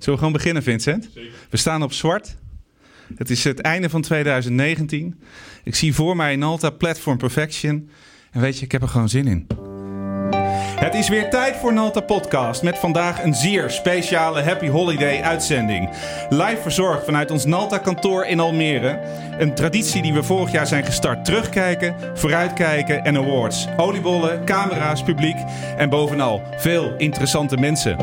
[0.00, 1.08] Zullen we gewoon beginnen, Vincent?
[1.50, 2.36] We staan op zwart.
[3.16, 5.20] Het is het einde van 2019.
[5.64, 7.90] Ik zie voor mij Nalta Platform Perfection.
[8.30, 9.46] En weet je, ik heb er gewoon zin in.
[10.80, 15.90] Het is weer tijd voor Nalta Podcast met vandaag een zeer speciale Happy Holiday uitzending.
[16.28, 19.00] Live verzorgd vanuit ons Nalta kantoor in Almere.
[19.38, 21.24] Een traditie die we vorig jaar zijn gestart.
[21.24, 23.66] Terugkijken, vooruitkijken en awards.
[23.76, 25.36] Oliebollen, camera's, publiek
[25.76, 27.96] en bovenal veel interessante mensen.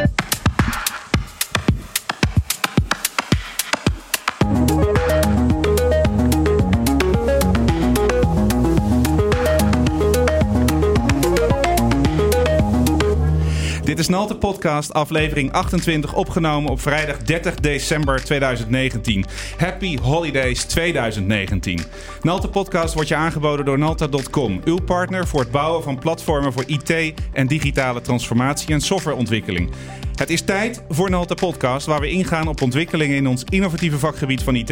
[13.98, 19.26] Dit is Nalte Podcast, aflevering 28, opgenomen op vrijdag 30 december 2019.
[19.58, 21.80] Happy Holidays 2019.
[22.22, 26.64] Nalte Podcast wordt je aangeboden door Nalta.com, uw partner voor het bouwen van platformen voor
[26.68, 29.72] IT en digitale transformatie en softwareontwikkeling.
[30.16, 34.44] Het is tijd voor Nalta Podcast, waar we ingaan op ontwikkelingen in ons innovatieve vakgebied
[34.44, 34.70] van IT.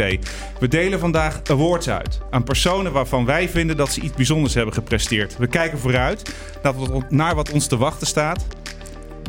[0.59, 4.73] We delen vandaag awards uit aan personen waarvan wij vinden dat ze iets bijzonders hebben
[4.73, 5.37] gepresteerd.
[5.37, 6.33] We kijken vooruit
[7.09, 8.45] naar wat ons te wachten staat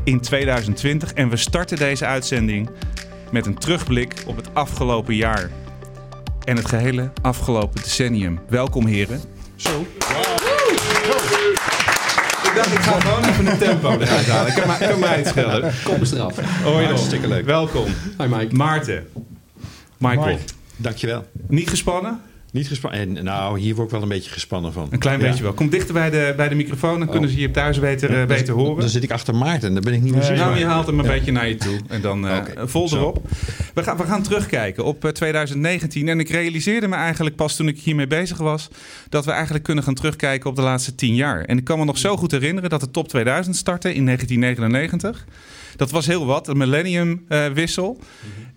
[0.07, 1.13] in 2020.
[1.13, 2.71] En we starten deze uitzending
[3.31, 5.51] met een terugblik op het afgelopen jaar.
[6.45, 8.39] En het gehele afgelopen decennium.
[8.49, 9.21] Welkom heren.
[9.57, 9.81] Zo.
[12.45, 14.49] Ik dacht, ik ga gewoon even een tempo eruit halen.
[14.49, 15.73] Ik kan, mij, kan mij het schelen.
[15.85, 16.63] Kom eens eraf.
[16.63, 17.45] Hoi Hartstikke leuk.
[17.45, 17.87] Welkom.
[18.19, 18.55] Hi Mike.
[18.55, 19.07] Maarten.
[19.99, 20.27] Michael.
[20.27, 20.43] Mike.
[20.77, 21.27] Dankjewel.
[21.49, 22.21] Niet gespannen?
[22.57, 23.17] Niet gespannen.
[23.17, 24.89] En nou, hier word ik wel een beetje gespannen van.
[24.91, 25.27] Een klein Ja.
[25.29, 25.53] beetje wel.
[25.53, 26.99] Kom dichter bij de, bij de microfoon.
[26.99, 28.81] Dan kunnen ze je thuis beter, eh, Dan- beter horen.
[28.81, 29.75] Dan zit ik achter Maarten.
[29.75, 30.33] Dan ben ik niet meer.
[30.37, 31.11] Nou, je haalt hem een Ja.
[31.11, 31.79] beetje naar je toe.
[31.89, 32.97] En dan eh, Oké, vol zo.
[32.97, 33.29] erop.
[33.75, 36.09] We gaan, we gaan terugkijken op eh, 2019.
[36.09, 38.69] En ik realiseerde me eigenlijk pas toen ik hiermee bezig was...
[39.09, 41.41] dat we eigenlijk kunnen gaan terugkijken op de laatste tien jaar.
[41.45, 45.25] En ik kan me nog zo goed herinneren dat de top 2000 startte in 1999.
[45.77, 47.99] Dat was heel wat, een millennium eh, wissel.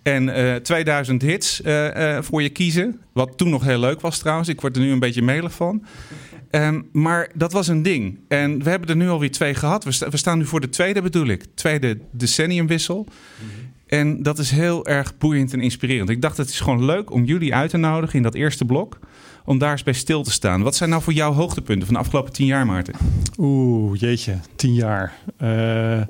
[0.02, 3.00] En eh 2000 hits eh, eh, voor je kiezen.
[3.12, 4.48] Wat toen nog heel leuk was trouwens.
[4.48, 5.84] Ik word er nu een beetje melig van.
[6.50, 8.18] Ehm, maar dat was een ding.
[8.28, 9.84] En we hebben er nu alweer twee gehad.
[9.84, 11.44] We, sta- we staan nu voor de tweede, bedoel ik.
[11.54, 13.06] Tweede decenniumwissel.
[13.86, 16.10] En dat is heel erg boeiend en inspirerend.
[16.10, 18.98] Ik dacht, het is gewoon leuk om jullie uit te nodigen in dat eerste blok.
[19.44, 20.62] Om daar eens bij stil te staan.
[20.62, 22.94] Wat zijn nou voor jou hoogtepunten van de afgelopen tien jaar, Maarten?
[23.38, 25.12] Oeh, jeetje, tien jaar.
[25.36, 26.00] Eh,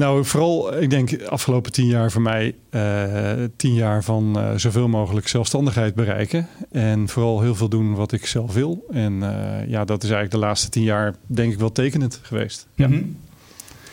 [0.00, 4.88] nou, vooral, ik denk afgelopen tien jaar voor mij, eh, tien jaar van eh, zoveel
[4.88, 6.48] mogelijk zelfstandigheid bereiken.
[6.70, 8.86] En vooral heel veel doen wat ik zelf wil.
[8.90, 12.66] En eh, ja, dat is eigenlijk de laatste tien jaar, denk ik, wel tekenend geweest.
[12.74, 12.88] Ja.
[12.88, 13.02] Mhm.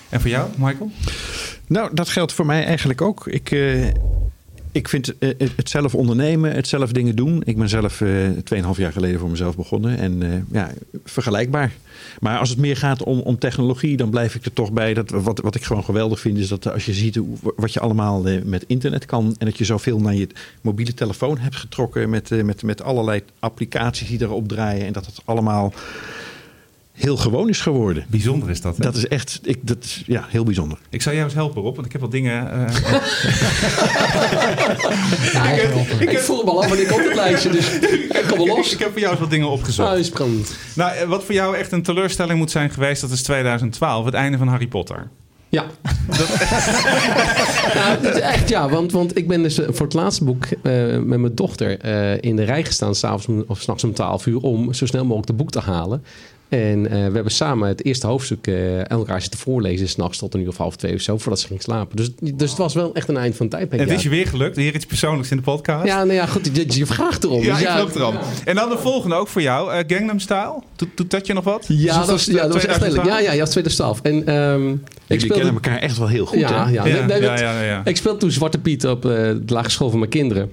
[0.10, 0.92] En voor jou, Michael?
[1.68, 3.28] Nou, dat geldt voor mij eigenlijk ook.
[3.28, 3.88] Ik, eh,
[4.72, 7.42] ik vind eh, het zelf ondernemen, het zelf dingen doen.
[7.46, 9.98] Ik ben zelf eh 2,5 jaar geleden voor mezelf begonnen.
[9.98, 10.72] En eh, ja,
[11.04, 11.72] vergelijkbaar.
[12.20, 14.94] Maar als het meer gaat om, om technologie, dan blijf ik er toch bij.
[14.94, 17.20] Dat, wat, wat ik gewoon geweldig vind, is dat als je ziet
[17.56, 19.36] wat je allemaal eh, met internet kan.
[19.38, 20.28] En dat je zoveel naar je
[20.62, 22.10] mobiele telefoon hebt getrokken.
[22.10, 24.86] Met, eh, met, met allerlei applicaties die erop draaien.
[24.86, 25.74] En dat het allemaal
[26.98, 28.06] heel gewoon is geworden.
[28.08, 28.78] Bijzonder is dat.
[28.78, 28.84] hè?
[28.84, 30.78] Dat is echt ik, dat is, ja, heel bijzonder.
[30.90, 32.52] Ik zal jou eens helpen, Rob, want ik heb wat dingen...
[32.52, 32.74] eh,
[35.34, 35.44] Ja,
[36.00, 37.74] ik, ik voel hem al aan, maar ik op het lijstje, dus
[38.20, 38.74] ik kom wel los.
[38.74, 39.90] ik heb voor jou eens wat dingen opgezocht.
[39.90, 40.56] Ah, is spannend.
[40.76, 44.14] Nou, eh, wat voor jou echt een teleurstelling moet zijn geweest, dat is 2012, het
[44.14, 45.10] einde van Harry Potter.
[45.50, 45.66] Ja.
[47.74, 50.52] nou, is echt ja, want, want ik ben dus eh, voor het laatste boek eh,
[50.98, 54.74] met mijn dochter eh, in de rij gestaan, s'avonds of s'nachts om 12 uur, om
[54.74, 56.04] zo snel mogelijk het boek te halen.
[56.50, 60.34] En eh, we hebben samen het eerste hoofdstuk eh, aan elkaar zitten voorlezen, s'nachts tot
[60.34, 61.96] een uur of half twee of zo, voordat ze ging slapen.
[61.96, 63.82] Dus, dus het was wel echt een eind van het tijdperk.
[63.82, 63.98] En het ja.
[63.98, 65.86] is je weer gelukt, hier iets persoonlijks in de podcast.
[65.86, 67.44] Ja, nou ja, goed, je, je vraagt erom.
[67.44, 68.16] Ja, Dus ik loop erom.
[68.46, 70.62] En dan de volgende ook voor jou, eh, Gangnam Style.
[70.76, 71.66] Doet, doet dat je nog wat?
[71.68, 73.06] Ja, Dus dat was, ja, dat was echt 2012?
[73.06, 73.10] lelijk.
[73.10, 74.02] Ja, ja, ja, dat was 2012.
[74.02, 74.72] En ehm,
[75.08, 75.44] ik speelde...
[75.44, 76.72] kennen elkaar echt wel heel goed, ja, hè?
[76.72, 77.82] ja, Ja, nee, nee, ja, want ja, ja.
[77.86, 80.52] Ik speelde toen Zwarte Piet op eh, de lagere school van mijn kinderen.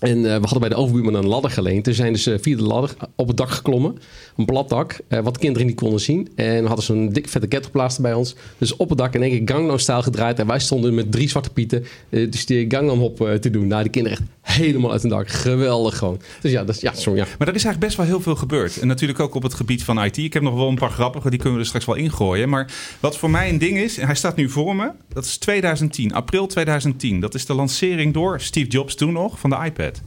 [0.00, 1.84] En eh, we hadden bij de overbuurman een ladder geleend.
[1.84, 3.98] Toen zijn dus via de ladder op het dak geklommen.
[4.36, 6.28] Een plat dak, eh, wat kinderen niet konden zien.
[6.34, 8.34] En hadden zo'n dik vette ketterplaster bij ons.
[8.58, 10.38] Dus op het dak in één keer Gangnam stijl gedraaid.
[10.38, 11.84] En wij stonden met drie zwarte pieten.
[12.08, 13.66] eh, dus die Gangnam hop eh, te doen.
[13.66, 14.28] Nou, die kinderen echt
[14.58, 15.28] helemaal uit hun dak.
[15.28, 16.20] Geweldig gewoon.
[16.40, 17.26] Dus ja, dat ja, sorry, ja.
[17.38, 18.76] Maar er is eigenlijk best wel heel veel gebeurd.
[18.80, 20.16] En natuurlijk ook op het gebied van IT.
[20.16, 22.48] Ik heb nog wel een paar grappige, die kunnen we er straks wel ingooien.
[22.48, 25.36] Maar wat voor mij een ding is, en hij staat nu voor me, dat is
[25.36, 27.20] 2010, april 2010.
[27.20, 30.00] Dat is de lancering door Steve Jobs toen nog van de iPad.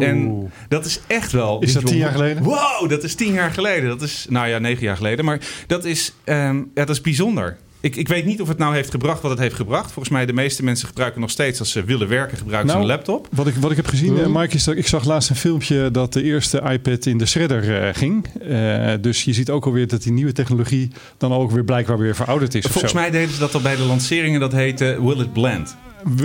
[0.00, 0.50] En Oeh.
[0.68, 1.60] dat is echt wel.
[1.60, 2.42] Is dat tien jaar geleden?
[2.42, 3.88] Wow, dat is tien jaar geleden.
[3.88, 5.24] Dat is, nou ja, negen jaar geleden.
[5.24, 7.56] Maar dat is, ehm, ja, dat is bijzonder.
[7.80, 9.92] Ik, ik weet niet of het nou heeft gebracht wat het heeft gebracht.
[9.92, 12.88] Volgens mij de meeste mensen gebruiken nog steeds als ze willen werken, gebruiken ze Nou,
[12.88, 13.28] een laptop.
[13.30, 15.90] Wat ik, wat ik heb gezien, eh, Mike, is dat ik zag laatst een filmpje
[15.90, 18.26] dat de eerste iPad in de shredder eh, ging.
[18.48, 22.14] Eh, dus je ziet ook alweer dat die nieuwe technologie dan ook weer blijkbaar weer
[22.14, 22.64] verouderd is.
[22.64, 22.98] of Volgens zo.
[22.98, 24.40] mij deden ze dat al bij de lanceringen.
[24.40, 25.76] Dat heette Will It Blend.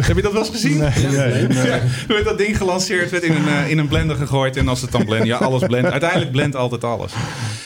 [0.01, 0.77] Heb je dat wel eens gezien?
[0.77, 1.65] Nee, nee, nee.
[1.65, 4.57] Ja, werd dat ding gelanceerd, werd in een, eh, in een blender gegooid.
[4.57, 5.91] En als het dan blendt, ja, alles blendt.
[5.91, 7.11] Uiteindelijk blendt altijd alles.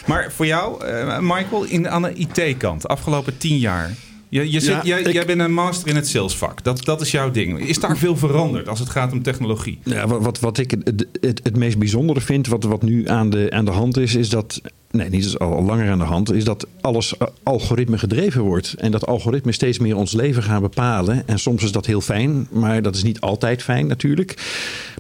[0.06, 3.92] Maar voor jou, eh, Michael, in, aan de IT-kant, afgelopen tien jaar.
[4.32, 6.64] Je, je zit, Ja, jij, ik- jij bent een master in het salesvak.
[6.64, 7.60] Dat, dat is jouw ding.
[7.60, 9.80] Is daar veel veranderd als het gaat om technologie?
[9.84, 13.48] Ja, wat, wat, ik het, het, het meest bijzondere vind, wat, wat nu aan de,
[13.50, 14.62] aan de hand is, is dat.
[14.92, 18.74] Nee, niet is al, langer aan de hand, is dat alles eh, algoritme gedreven wordt.
[18.78, 21.28] En dat algoritme steeds meer ons leven gaan bepalen.
[21.28, 24.36] En soms is dat heel fijn, maar dat is niet altijd fijn natuurlijk.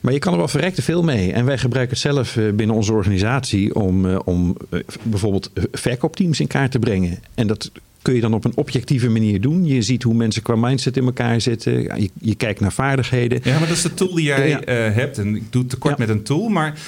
[0.02, 1.34] Maar je kan er wel verrekte veel mee.
[1.34, 4.58] En wij gebruiken het zelf eh, binnen onze organisatie om, eh, om
[5.04, 7.20] bijvoorbeeld verkoopteams in kaart te brengen.
[7.36, 7.72] En dat
[8.02, 9.66] kun je dan op een objectieve manier doen.
[9.66, 11.72] Je ziet hoe mensen qua mindset in elkaar zitten.
[12.02, 13.40] Je, je kijkt naar vaardigheden.
[13.44, 14.62] Ja, maar dat is de tool die jij Ja.
[14.62, 15.18] eh, hebt.
[15.18, 16.06] En ik doe het tekort Ja.
[16.06, 16.50] met een tool.
[16.50, 16.80] Maar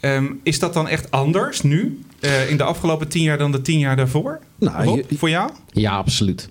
[0.00, 1.98] ehm, is dat dan echt anders nu?
[2.20, 4.40] eh, in de afgelopen tien jaar dan de tien jaar daarvoor?
[4.58, 5.50] Nou, Rob, je- voor jou?
[5.72, 6.48] Ja, absoluut.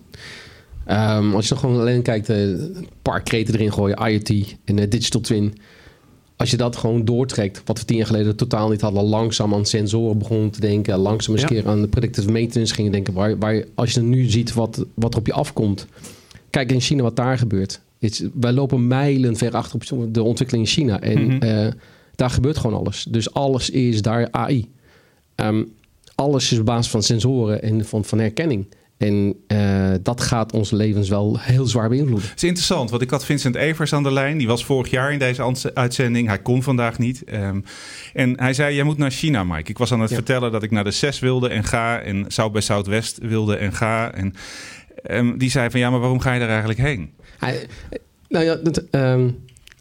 [0.85, 4.89] Ehm, als je dan gewoon alleen kijkt, eh, een paar kreten erin gooien, IoT en
[4.89, 5.57] digital twin.
[6.41, 9.65] Als je dat gewoon doortrekt, wat we tien jaar geleden totaal niet hadden, langzaam aan
[9.65, 11.47] sensoren begonnen te denken, langzaam eens Ja.
[11.47, 15.13] keer aan de predictive maintenance gingen denken, waar, waar als je nu ziet wat, wat
[15.13, 15.87] er op je afkomt.
[16.49, 17.81] Kijk in China wat daar gebeurt.
[17.99, 20.99] Is- wij lopen mijlen ver achter op de ontwikkeling in China.
[21.01, 21.41] En Mhm.
[21.41, 21.67] eh,
[22.15, 23.05] daar gebeurt gewoon alles.
[23.09, 24.69] Dus alles is daar AI.
[25.35, 25.63] Ehm,
[26.15, 28.65] alles is op basis van sensoren en van, van herkenning.
[29.01, 32.29] En eh, dat gaat onze levens wel heel zwaar beïnvloeden.
[32.29, 34.37] Het is interessant, want ik had Vincent Evers aan de lijn.
[34.37, 36.27] Die was vorig jaar in deze uitzending.
[36.27, 37.23] Hij kon vandaag niet.
[37.23, 37.59] Ehm,
[38.13, 39.69] en hij zei, jij moet naar China, Mike.
[39.69, 40.15] Ik was aan het Ja.
[40.15, 41.99] vertellen dat ik naar de CES wilde en ga.
[41.99, 44.13] En South bij Southwest wilde en ga.
[44.13, 44.33] En
[45.03, 47.09] ehm, die zei van, ja, maar waarom ga je daar eigenlijk heen?
[47.39, 47.67] Hij-
[48.29, 49.29] nou ja, dat, ehm,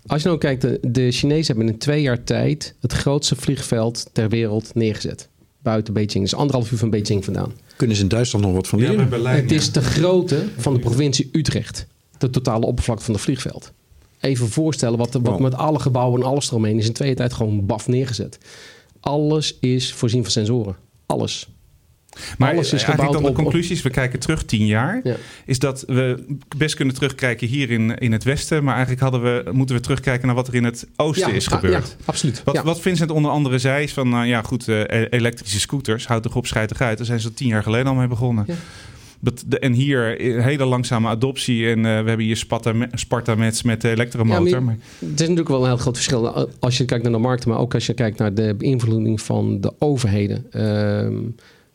[0.07, 4.11] als je nou kijkt, de, de Chinezen hebben in twee jaar tijd het grootste vliegveld
[4.13, 5.29] ter wereld neergezet.
[5.63, 6.23] Buiten Beijing.
[6.25, 7.53] Dus anderhalf uur van Beijing vandaan.
[7.81, 9.09] Kunnen ze in Duitsland nog wat van leren?
[9.09, 9.37] Berlijn.
[9.43, 11.87] het is de grootte van de provincie Utrecht.
[12.19, 13.73] De totale oppervlakte van het vliegveld.
[14.21, 15.41] Even voorstellen wat, wat Wow.
[15.41, 18.39] met alle gebouwen en alles eromheen is in twee tijd gewoon baf neergezet.
[19.01, 20.77] Alles is voorzien van sensoren.
[21.07, 21.49] Alles.
[22.39, 25.01] Maar Alles is eigenlijk gebouwd dan de op- conclusies, we kijken terug tien jaar.
[25.03, 25.17] Ja.
[25.47, 26.25] Is dat we
[26.57, 28.65] best kunnen terugkijken hier in, in het westen.
[28.65, 31.97] Maar eigenlijk hadden we, moeten we terugkijken naar wat er in het oosten is gebeurd.
[31.99, 32.43] ja, absoluut.
[32.45, 36.07] Wat, wat Vincent onder andere zei is van, nou ja goed, eh, e- elektrische scooters,
[36.07, 36.97] houd toch op, schijt toch uit.
[36.97, 38.45] Daar zijn ze tien jaar geleden al mee begonnen.
[38.47, 38.55] Ja.
[39.23, 41.67] Dat, de, en hier een hele langzame adoptie.
[41.71, 44.47] En eh, we hebben hier Sparta, Sparta Mets met de elektromotor.
[44.49, 47.13] Ja, maar- maar- Het is natuurlijk wel een heel groot verschil als je kijkt naar
[47.13, 50.47] de markt, maar ook als je kijkt naar de beïnvloeding van de overheden.
[50.51, 51.15] Ehm,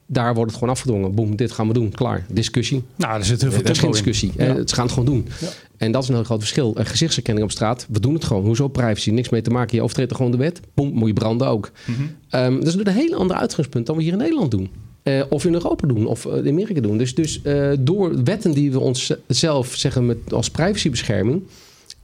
[0.06, 1.16] daar wordt het gewoon afgedwongen.
[1.16, 1.92] Boem, dit gaan we doen.
[1.92, 2.26] Klaar.
[2.30, 2.84] Discussie.
[2.96, 4.32] Nou, er zit heel veel Er is geen discussie.
[4.38, 4.46] Ja.
[4.46, 5.28] Eh, ze gaan het gewoon doen.
[5.42, 5.48] Ja.
[5.78, 6.72] En dat is een heel groot verschil.
[6.76, 7.88] Een gezichtsherkenning op straat.
[7.90, 8.44] We doen het gewoon.
[8.44, 9.12] Hoezo privacy?
[9.12, 9.76] Niks mee te maken.
[9.76, 10.60] Je overtreedt er gewoon de wet.
[10.74, 11.72] Boem, moet je branden ook.
[11.86, 12.02] Mhm.
[12.30, 14.70] Ehm, dat is een heel ander uitgangspunt dan we hier in Nederland doen.
[15.06, 16.98] Eh, of in Europa doen, of eh, in Amerika doen.
[16.98, 21.44] Dus, dus eh, door wetten die we onszelf zeggen met, als privacybescherming...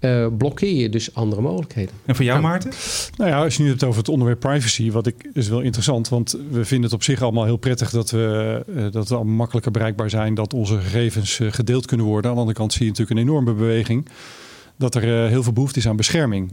[0.01, 1.95] eh, blokkeer je dus andere mogelijkheden.
[2.05, 2.47] En voor jou, Ja.
[2.47, 2.71] Maarten?
[3.17, 6.09] Nou ja, als je nu hebt over het onderwerp privacy, wat ik is wel interessant,
[6.09, 9.35] want we vinden het op zich allemaal heel prettig dat we eh, dat we allemaal
[9.35, 12.29] makkelijker bereikbaar zijn, dat onze gegevens eh, gedeeld kunnen worden.
[12.29, 14.07] Aan de andere kant zie je natuurlijk een enorme beweging
[14.77, 16.51] dat er eh, heel veel behoefte is aan bescherming.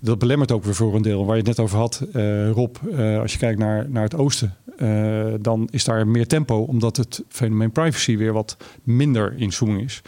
[0.00, 1.24] Dat belemmert ook weer voor een deel.
[1.24, 4.14] Waar je het net over had, eh, Rob, eh, als je kijkt naar, naar het
[4.14, 9.52] oosten, eh, dan is daar meer tempo, omdat het fenomeen privacy weer wat minder in
[9.52, 10.02] swing is.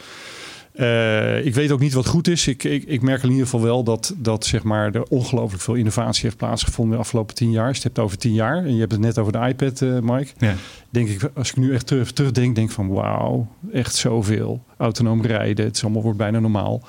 [0.73, 2.47] Eh, ik weet ook niet wat goed is.
[2.47, 5.73] Ik, ik, ik merk in ieder geval wel dat, dat zeg maar, er ongelooflijk veel
[5.73, 7.67] innovatie heeft plaatsgevonden de afgelopen tien jaar.
[7.67, 9.81] Als je het hebt over tien jaar en je hebt het net over de iPad,
[9.81, 10.31] eh, Mike.
[10.37, 10.55] Ja.
[10.89, 14.63] Denk ik, als ik nu echt terug, terugdenk, denk van wauw, echt zoveel.
[14.77, 16.81] Autonoom rijden, het is allemaal wordt bijna normaal.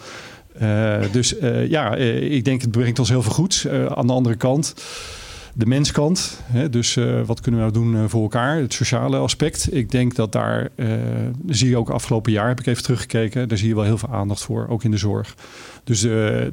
[0.59, 1.35] Eh, dus
[1.69, 3.69] ja, ik denk het brengt ons heel veel goeds.
[3.69, 4.75] Aan de andere kant,
[5.55, 6.41] de menskant.
[6.45, 8.57] Hè, dus eh, wat kunnen we nou doen eh, voor elkaar?
[8.57, 9.75] Het sociale aspect.
[9.75, 10.89] Ik denk dat daar, eh,
[11.47, 13.49] zie je ook afgelopen jaar, heb ik even teruggekeken.
[13.49, 15.35] Daar zie je wel heel veel aandacht voor, ook in de zorg.
[15.85, 16.01] Dus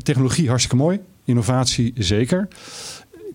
[0.04, 1.00] technologie hartstikke mooi.
[1.26, 2.48] Innovatie zeker.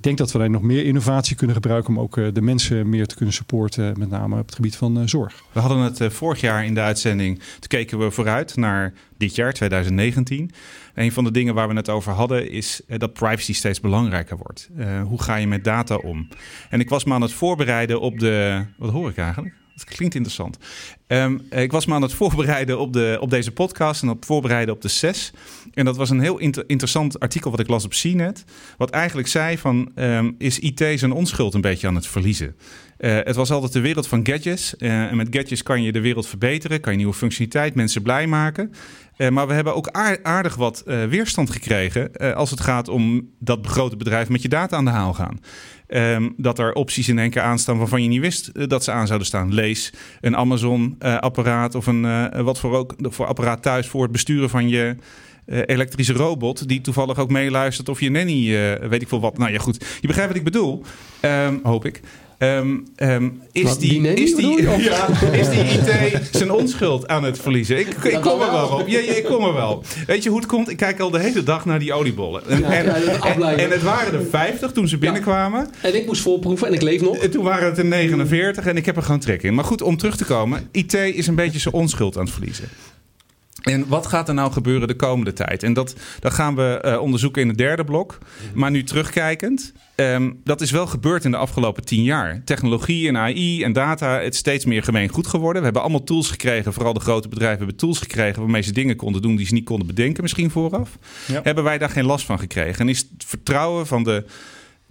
[0.06, 2.88] Ik denk dat we daar nog meer innovatie kunnen gebruiken om ook eh, de mensen
[2.88, 5.42] meer te kunnen supporten, met name op het gebied van eh, zorg.
[5.52, 7.38] We hadden het eh, vorig jaar in de uitzending.
[7.38, 10.50] Toen keken we vooruit naar dit jaar, 2019.
[10.94, 14.36] Een van de dingen waar we het over hadden is eh, dat privacy steeds belangrijker
[14.36, 14.68] wordt.
[14.76, 16.28] Eh, hoe ga je met data om?
[16.70, 18.64] En ik was me aan het voorbereiden op de.
[18.76, 19.54] Wat hoor ik eigenlijk?
[19.76, 20.58] Dat klinkt interessant.
[21.06, 24.74] Ehm, ik was me aan het voorbereiden op, de, op deze podcast en op voorbereiden
[24.74, 25.32] op de CES.
[25.74, 28.44] En dat was een heel inter- interessant artikel wat ik las op CNET.
[28.76, 32.56] Wat eigenlijk zei van, ehm, is IT zijn onschuld een beetje aan het verliezen?
[32.98, 34.76] Eh, het was altijd de wereld van gadgets.
[34.76, 38.26] Eh, en met gadgets kan je de wereld verbeteren, kan je nieuwe functionaliteit, mensen blij
[38.26, 38.72] maken.
[39.16, 43.66] Eh, maar we hebben ook aar- aardig wat weerstand gekregen als het gaat om dat
[43.66, 45.40] grote bedrijf met je data aan de haal gaan.
[45.86, 49.06] Ehm, dat er opties in één keer aanstaan waarvan je niet wist dat ze aan
[49.06, 49.54] zouden staan.
[49.54, 54.68] Lees een Amazon-apparaat of een wat voor ook voor apparaat thuis voor het besturen van
[54.68, 54.96] je,
[55.46, 58.48] elektrische robot die toevallig ook meeluistert of je nanny,
[58.88, 59.38] weet ik veel wat.
[59.38, 59.84] Nou ja, goed.
[60.00, 60.82] Je begrijpt wat ik bedoel,
[61.20, 62.00] Ehm, hoop ik.
[62.38, 64.82] Is, Wat, die, is, die, bedoel je?
[64.82, 67.78] ja, is die IT zijn onschuld aan het verliezen?
[67.78, 68.88] Ik, ik kom er wel op.
[68.88, 69.82] Ja, ja, ik kom er wel.
[70.06, 70.70] Weet je hoe het komt?
[70.70, 72.48] Ik kijk al de hele dag naar die oliebollen.
[72.48, 75.70] En, Ja, en, en, het waren er 50 toen ze binnenkwamen.
[75.82, 77.16] En ik moest volproeven en ik leef nog.
[77.16, 79.54] En toen waren het er 49 en ik heb er gewoon trek in.
[79.54, 80.68] Maar goed, om terug te komen.
[80.72, 82.68] IT is een beetje zijn onschuld aan het verliezen.
[83.62, 85.62] En wat gaat er nou gebeuren de komende tijd?
[85.62, 88.18] En dat, dat gaan we eh, onderzoeken in het derde blok.
[88.54, 92.42] Maar nu terugkijkend, ehm, dat is wel gebeurd in de afgelopen tien jaar.
[92.44, 95.58] Technologie en AI en data, het is steeds meer gemeen goed geworden.
[95.58, 98.42] We hebben allemaal tools gekregen, vooral de grote bedrijven hebben tools gekregen...
[98.42, 100.98] waarmee ze dingen konden doen die ze niet konden bedenken misschien vooraf.
[101.26, 101.40] Ja.
[101.42, 102.80] Hebben wij daar geen last van gekregen?
[102.80, 104.24] En is het vertrouwen van de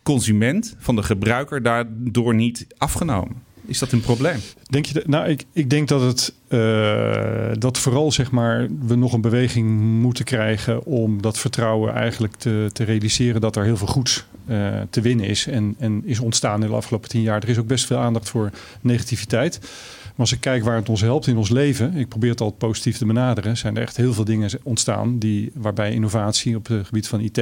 [0.03, 3.44] consument, van de gebruiker, daardoor niet afgenomen?
[3.65, 4.39] Is dat een probleem?
[4.69, 8.95] Denk je dat, nou, ik, ik denk dat het eh, dat vooral zeg maar we
[8.95, 13.77] nog een beweging moeten krijgen om dat vertrouwen eigenlijk te, te realiseren dat er heel
[13.77, 17.43] veel goeds eh, te winnen is en, en is ontstaan in de afgelopen tien jaar.
[17.43, 19.59] Er is ook best veel aandacht voor negativiteit.
[19.61, 22.59] Maar als ik kijk waar het ons helpt in ons leven, ik probeer het altijd
[22.59, 26.85] positief te benaderen, zijn er echt heel veel dingen ontstaan die, waarbij innovatie op het
[26.85, 27.41] gebied van IT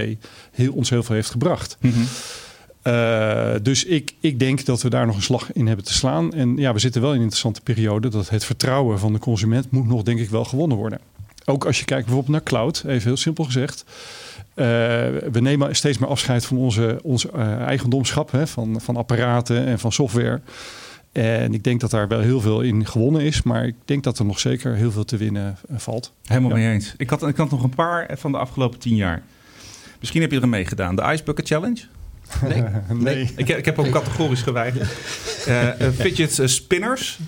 [0.51, 1.77] heel, ons heel veel heeft gebracht.
[2.88, 6.34] Uh, dus ik, ik denk dat we daar nog een slag in hebben te slaan.
[6.34, 8.10] En ja, we zitten wel in een interessante periode.
[8.10, 11.00] Dat het vertrouwen van de consument moet nog, denk ik, wel gewonnen worden.
[11.46, 13.86] Ook als je kijkt bijvoorbeeld naar cloud, even heel simpel gezegd.
[14.56, 14.66] Uh,
[15.32, 19.80] we nemen steeds meer afscheid van onze, onze uh, eigendomschap, hè, van, van apparaten en
[19.80, 20.42] van software.
[21.12, 23.44] En ik denk dat daar wel heel veel in gewonnen is.
[23.44, 26.13] Maar ik denk dat er nog zeker heel veel te winnen valt.
[26.25, 26.56] Helemaal ja.
[26.56, 26.94] mee eens.
[26.98, 29.24] Ik had, ik had nog een paar van de afgelopen tien jaar.
[30.00, 30.96] Misschien heb je er mee gedaan.
[30.96, 31.82] De Ice Bucket Challenge.
[32.50, 32.63] Nee.
[32.94, 33.32] nee.
[33.36, 34.89] Ik, ik, heb ook categorisch geweigerd.
[35.48, 37.20] Uh, uh, fidget uh, spinners.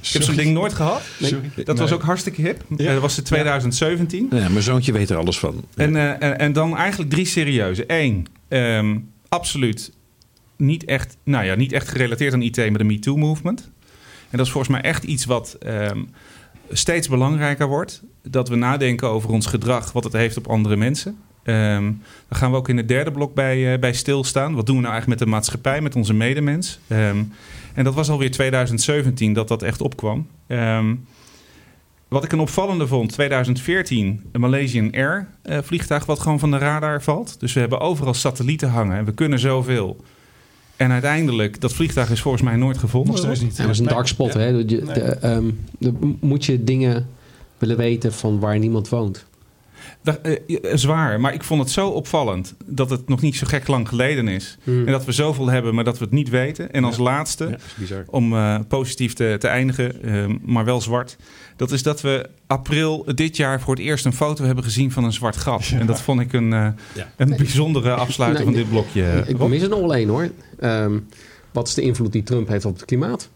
[0.00, 1.02] Ik heb zo'n ding nooit gehad.
[1.18, 1.30] Nee.
[1.54, 1.76] Dat nee.
[1.76, 2.64] was ook hartstikke hip.
[2.76, 2.92] Ja.
[2.92, 4.26] dat was in 2017.
[4.30, 5.64] Ja, mijn zoontje weet er alles van.
[5.74, 7.84] En, en, en, dan eigenlijk drie serieuze.
[7.86, 9.92] Eén, um, absoluut
[10.56, 13.70] niet echt, nou ja, niet echt gerelateerd aan IT, maar de MeToo-movement.
[14.30, 16.08] En dat is volgens mij echt iets wat um,
[16.70, 18.02] steeds belangrijker wordt.
[18.22, 21.18] Dat we nadenken over ons gedrag, wat het heeft op andere mensen.
[21.44, 24.54] Um, dan gaan we ook in het derde blok bij, uh, bij stilstaan.
[24.54, 26.78] Wat doen we nou eigenlijk met de maatschappij, met onze medemens?
[26.88, 27.32] Um,
[27.74, 30.26] en dat was alweer 2017 dat dat echt opkwam.
[30.48, 31.06] Um,
[32.08, 36.58] wat ik een opvallende vond, 2014, een Malaysian Air uh, vliegtuig wat gewoon van de
[36.58, 37.40] radar valt.
[37.40, 39.96] Dus we hebben overal satellieten hangen en we kunnen zoveel.
[40.76, 43.10] En uiteindelijk, dat vliegtuig is volgens mij nooit gevonden.
[43.10, 43.56] Nog steeds niet.
[43.56, 44.34] Dat is een dark spot.
[44.34, 44.52] Hè?
[44.52, 47.08] De, de, de, um, de, moet je dingen
[47.58, 49.26] willen weten van waar niemand woont.
[50.04, 53.66] Dat, uh, zwaar, maar ik vond het zo opvallend dat het nog niet zo gek
[53.68, 54.58] lang geleden is.
[54.64, 54.86] Hmm.
[54.86, 56.72] En dat we zoveel hebben, maar dat we het niet weten.
[56.72, 57.02] En als Ja.
[57.02, 57.58] laatste,
[57.88, 61.16] Ja, om uh, positief te, te eindigen, uh, maar wel zwart.
[61.56, 65.04] Dat is dat we april dit jaar voor het eerst een foto hebben gezien van
[65.04, 65.66] een zwart gat.
[65.66, 65.78] Ja.
[65.78, 66.68] En dat vond ik een, uh,
[67.16, 69.24] een bijzondere afsluiting Nee, van dit blokje.
[69.26, 70.30] Ik mis er nog wel één hoor.
[70.60, 71.06] Um,
[71.52, 73.28] wat is de invloed die Trump heeft op het klimaat?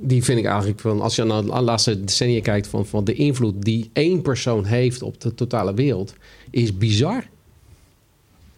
[0.00, 3.14] Die vind ik eigenlijk van, als je naar de laatste decennia kijkt, van, van de
[3.14, 6.14] invloed die één persoon heeft op de totale wereld,
[6.50, 7.24] is bizar.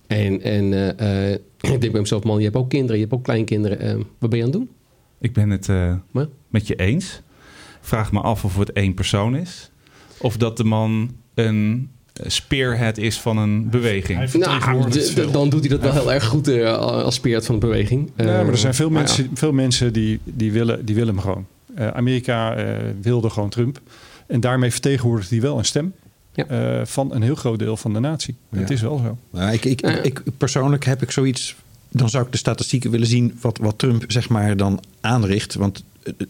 [0.07, 1.33] En, en uh, uh,
[1.75, 3.99] ik denk bij mezelf, man, je hebt ook kinderen, je hebt ook kleinkinderen.
[3.99, 4.69] Uh, wat ben je aan het doen?
[5.21, 5.67] Ik ben het
[6.11, 6.29] Maar?
[6.49, 7.21] met je eens.
[7.81, 9.71] Vraag me af of het één persoon is.
[10.19, 11.91] Of dat de man een
[12.27, 14.33] spearhead is van een beweging.
[14.33, 18.11] Nou, dan doet hij dat wel heel erg goed uh, als speert van de beweging.
[18.17, 21.47] Ja, maar er zijn veel mensen, veel mensen die, die, willen, die willen hem gewoon.
[21.79, 23.81] Uh, Amerika uh, wilde gewoon Trump.
[24.27, 25.93] En daarmee vertegenwoordigt hij wel een stem
[26.35, 26.79] Ja.
[26.79, 28.35] uh, van een heel groot deel van de natie.
[28.49, 28.59] Ja.
[28.59, 29.19] Het is wel zo.
[29.31, 31.57] Nou, ik, ik, ik, persoonlijk heb ik zoiets.
[31.89, 35.55] Dan zou ik de statistieken willen zien wat, wat Trump zeg maar dan aanricht.
[35.55, 35.85] Want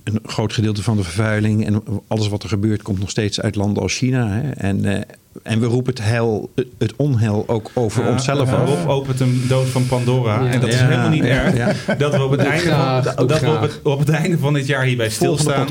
[0.04, 3.54] een groot gedeelte van de vervuiling en alles wat er gebeurt komt nog steeds uit
[3.54, 4.28] landen als China.
[4.28, 4.50] Hè?
[4.50, 5.00] En, uh,
[5.42, 8.68] en we roepen het, heil, het onheil ook over Ja, onszelf ja, af.
[8.68, 10.44] Rob opent een doos van Pandora.
[10.44, 10.50] Ja.
[10.50, 11.56] En dat is helemaal niet ja, erg.
[11.86, 11.94] ja.
[11.94, 14.54] Dat we op het, einde graag, van, dat we op, het, op het einde van
[14.54, 15.66] dit jaar hierbij stilstaan.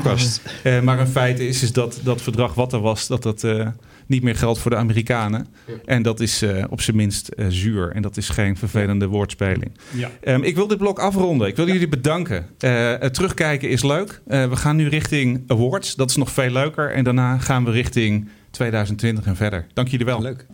[0.64, 3.66] Uh, maar een feit is, is dat dat verdrag wat er was, dat dat uh,
[4.10, 5.46] niet meer geldt voor de Amerikanen.
[5.66, 5.74] Ja.
[5.84, 7.90] En dat is uh, op zijn minst zuur.
[7.90, 9.78] En dat is geen vervelende woordspeling.
[9.90, 10.10] Ja.
[10.24, 11.48] Um, ik wil dit blok afronden.
[11.48, 12.46] Ik wil jullie bedanken.
[12.64, 14.20] Uh, het terugkijken is leuk.
[14.28, 15.94] Uh, we gaan nu richting awards.
[15.94, 16.90] Dat is nog veel leuker.
[16.90, 19.66] En daarna gaan we richting 2020 en verder.
[19.74, 20.22] Dank jullie wel.
[20.22, 20.46] Leuk.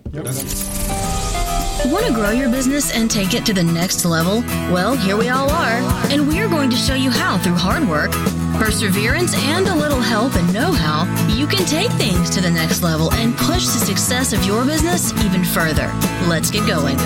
[1.91, 4.43] Want to grow your business and take it to the next level?
[4.73, 7.87] Well, here we all are, and we are going to show you how through hard
[7.89, 8.11] work,
[8.59, 12.83] perseverance, and a little help and know how, you can take things to the next
[12.83, 15.91] level and push the success of your business even further.
[16.29, 16.97] Let's get going.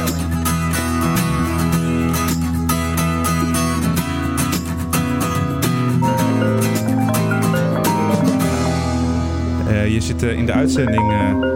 [9.68, 11.50] Uh, je zit uh, in de uitzending uh,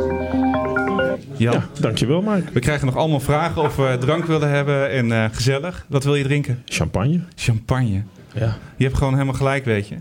[1.37, 2.53] Ja, dankjewel Mike.
[2.53, 5.87] we krijgen nog allemaal vragen of we drank willen hebben en eh, gezellig.
[5.89, 6.63] Wat wil je drinken?
[6.65, 7.21] Champagne.
[7.35, 8.03] Champagne.
[8.35, 8.59] Ja.
[8.77, 9.97] Je hebt gewoon helemaal gelijk, weet je.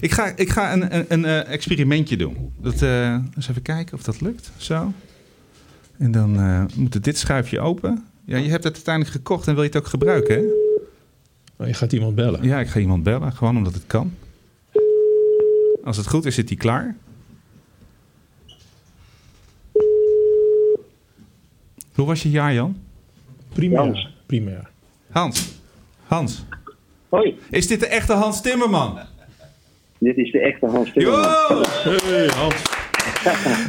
[0.00, 2.52] Ik ga, ik ga een, een, een eh, experimentje doen.
[2.60, 4.50] Dat, eh, eens even kijken of dat lukt.
[4.56, 4.92] Zo.
[5.98, 8.04] En dan eh, moet dit schuifje open.
[8.24, 10.44] Ja, je hebt het uiteindelijk gekocht en wil je het ook gebruiken, hè?
[11.56, 12.42] Oh, je gaat iemand bellen.
[12.42, 14.14] Ja, ik ga iemand bellen, gewoon omdat het kan.
[15.84, 16.96] Als het goed is, zit hij klaar.
[21.94, 22.76] Hoe was je jaar, Jan?
[23.52, 23.76] Prima.
[23.76, 24.14] Hans.
[24.26, 24.68] Prima.
[25.10, 25.52] Hans.
[26.06, 26.44] Hans.
[27.08, 28.98] Hoi, Is dit de echte Hans Timmerman?
[29.98, 31.22] dit is de echte Hans Timmerman.
[31.48, 31.62] Yo!
[32.04, 32.54] Hey Hans.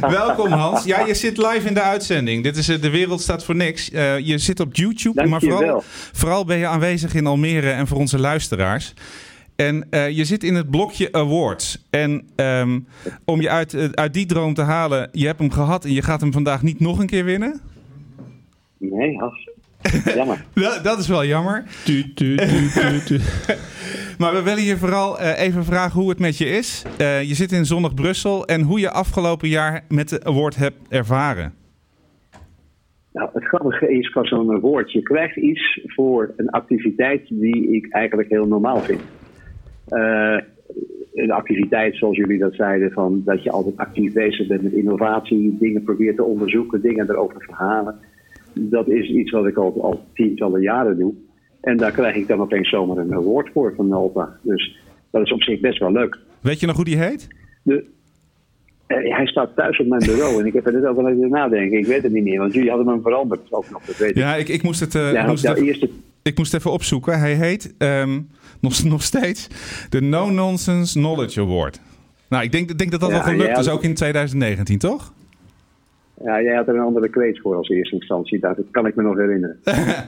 [0.00, 0.84] Welkom Hans.
[0.84, 2.42] Ja, je zit live in de uitzending.
[2.42, 3.90] Dit is eh, De Wereld Staat Voor Niks.
[3.90, 5.82] Eh, je zit op YouTube, Dank maar vooral, wel.
[6.12, 8.94] vooral ben je aanwezig in Almere en voor onze luisteraars.
[9.56, 11.86] En eh, je zit in het blokje Awards.
[11.90, 12.80] En ehm,
[13.24, 16.20] om je uit, uit die droom te halen, je hebt hem gehad en je gaat
[16.20, 17.60] hem vandaag niet nog een keer winnen.
[18.78, 19.48] Nee, Hans.
[20.14, 20.44] Jammer.
[20.54, 21.64] Dat, dat is wel jammer.
[21.84, 23.18] Tu, tu, tu, tu, tu.
[24.18, 26.84] Maar we willen je vooral eh, even vragen hoe het met je is.
[26.98, 30.76] Eh, je zit in zonnig Brussel en hoe je afgelopen jaar met de award hebt
[30.88, 31.52] ervaren.
[33.12, 34.92] Nou, het grappige is van zo'n woord.
[34.92, 39.00] Je krijgt iets voor een activiteit die ik eigenlijk heel normaal vind.
[39.88, 40.38] Eh,
[41.14, 45.56] een activiteit, zoals jullie dat zeiden, van dat je altijd actief bezig bent met innovatie,
[45.58, 48.00] dingen probeert te onderzoeken, dingen erover verhalen.
[48.52, 51.14] Dat is iets wat ik al, al tientallen jaren doe.
[51.60, 54.38] En daar krijg ik dan opeens zomaar een award voor van Nalta.
[54.42, 54.78] Dus
[55.10, 56.18] dat is op zich best wel leuk.
[56.40, 57.28] Weet je nog hoe die heet?
[57.62, 57.84] De,
[58.88, 61.78] eh, hij staat thuis op mijn bureau en ik heb er net over even nadenken.
[61.78, 64.16] Ik weet het niet meer, want jullie hadden hem veranderd ook nog, dat weet ik.
[64.16, 65.90] Ja, ik, ik, moest, het, eh, Ja, ik, moest jouw het eerste,
[66.22, 67.18] ik moest even opzoeken.
[67.18, 68.20] Hij heet ehm,
[68.60, 69.48] nog, nog steeds
[69.88, 71.80] de No Nonsense Knowledge Award.
[72.28, 75.12] Nou, ik denk, denk dat dat Ja, wel gelukt is, ook in 2019, toch?
[76.24, 79.02] Ja, jij had er een andere kreet voor als eerste instantie, dat kan ik me
[79.02, 79.58] nog herinneren.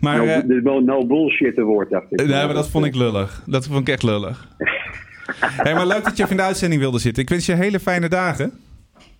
[0.00, 2.18] Maar, no, no, no bullshit woord, dacht ik.
[2.18, 3.42] nee, maar dat vond ik lullig.
[3.46, 4.48] Dat vond ik echt lullig.
[5.64, 7.22] hey, maar leuk dat je even in de uitzending wilde zitten.
[7.22, 8.52] Ik wens je hele fijne dagen.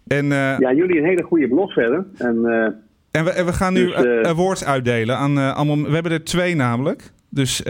[0.06, 2.06] En, eh, Ja, jullie een hele goede blog verder.
[2.18, 2.68] En eh,
[3.10, 5.16] en, we, en we gaan nu Dus, awards uitdelen.
[5.16, 7.12] Aan, allemaal, we hebben er twee namelijk.
[7.34, 7.62] Dus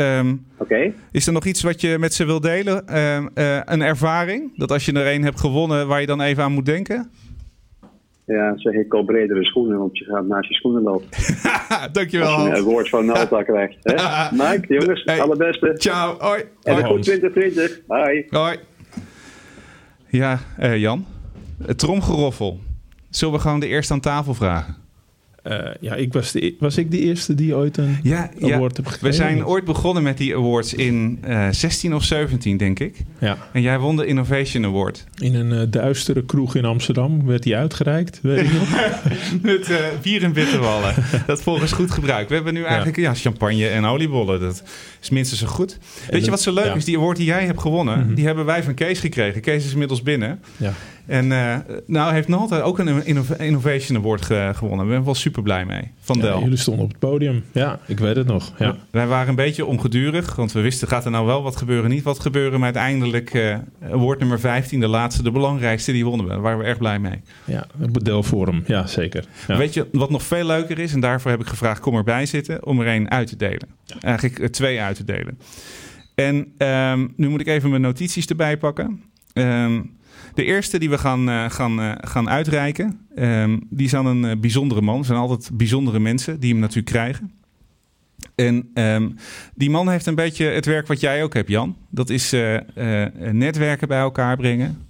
[0.58, 0.92] oké.
[1.12, 2.86] is er nog iets wat je met ze wil delen?
[2.86, 4.56] Ehm, eh, een ervaring?
[4.56, 7.10] Dat als je er een hebt gewonnen, waar je dan even aan moet denken?
[8.26, 11.06] Ja, zeg ik koop bredere schoenen, want je gaat naast je schoenen lopen.
[11.92, 13.76] Dankjewel, Als je een woord van Nalta krijgt.
[13.82, 13.92] Hè?
[14.32, 15.20] Mike, jongens, Hey.
[15.20, 15.74] allerbeste.
[15.76, 16.16] Ciao.
[16.18, 16.40] Hoi.
[16.62, 16.84] En Hoi.
[16.84, 17.80] een goed 2020.
[17.86, 18.26] Bye.
[18.30, 18.56] Hoi.
[20.08, 21.06] Ja, eh, Jan.
[21.66, 22.60] Het tromgeroffel.
[23.10, 24.76] Zullen we gewoon de eerste aan tafel vragen?
[25.42, 28.54] Eh, ja, ik was, de, e- was ik de eerste die ooit een Ja, ja.
[28.54, 29.06] award heb gekregen?
[29.08, 32.96] We zijn ooit begonnen met die awards in eh 16 of 17, denk ik.
[33.20, 35.04] Ja, En jij won de Innovation Award.
[35.18, 38.68] in een eh, duistere kroeg in Amsterdam werd die uitgereikt, weet ik nog.
[39.42, 40.94] Met eh bier en bitterballen.
[41.26, 42.28] dat volgens goed gebruikt.
[42.28, 43.14] We hebben nu eigenlijk ja.
[43.14, 44.40] champagne en oliebollen.
[44.40, 44.62] Dat
[45.02, 45.78] is minstens zo goed.
[46.10, 46.84] Weet je wat zo leuk is?
[46.84, 48.14] Die award die jij hebt gewonnen, Mhm.
[48.14, 49.40] die hebben wij van Kees gekregen.
[49.40, 50.40] Kees is inmiddels binnen.
[50.56, 50.72] Ja.
[51.06, 54.86] En eh, nou heeft Nalta ook een Inno- Innovation Award ge- gewonnen.
[54.86, 55.90] We zijn wel super blij mee.
[56.00, 56.40] Van Ja, Del.
[56.42, 57.44] jullie stonden op het podium.
[57.52, 58.52] Ja, ik weet het nog.
[58.58, 58.76] Ja.
[58.90, 62.02] Wij waren een beetje ongedurig, want we wisten, gaat er nou wel wat gebeuren, niet
[62.02, 62.52] wat gebeuren.
[62.52, 63.56] Maar uiteindelijk, eh
[63.90, 66.32] award nummer 15, de laatste, de belangrijkste, die wonnen we.
[66.32, 67.20] Daar waren we erg blij mee.
[67.44, 68.62] Ja, het modelforum.
[68.66, 69.24] Ja, zeker.
[69.48, 69.56] Ja.
[69.56, 70.92] Weet je wat nog veel leuker is?
[70.92, 73.68] En daarvoor heb ik gevraagd, kom erbij zitten, om er één uit te delen.
[74.00, 75.38] Eigenlijk eh, twee uit te delen.
[76.14, 79.02] En ehm, nu moet ik even mijn notities erbij pakken.
[79.32, 79.80] Ehm,
[80.34, 84.24] de eerste die we gaan, eh, gaan, eh, gaan uitreiken, ehm, die is aan een
[84.24, 84.98] eh, bijzondere man.
[84.98, 87.32] Er zijn altijd bijzondere mensen die hem natuurlijk krijgen.
[88.34, 89.10] En ehm,
[89.54, 91.76] die man heeft een beetje het werk wat jij ook hebt, Jan.
[91.90, 92.30] Dat is
[93.32, 94.86] netwerken bij elkaar brengen.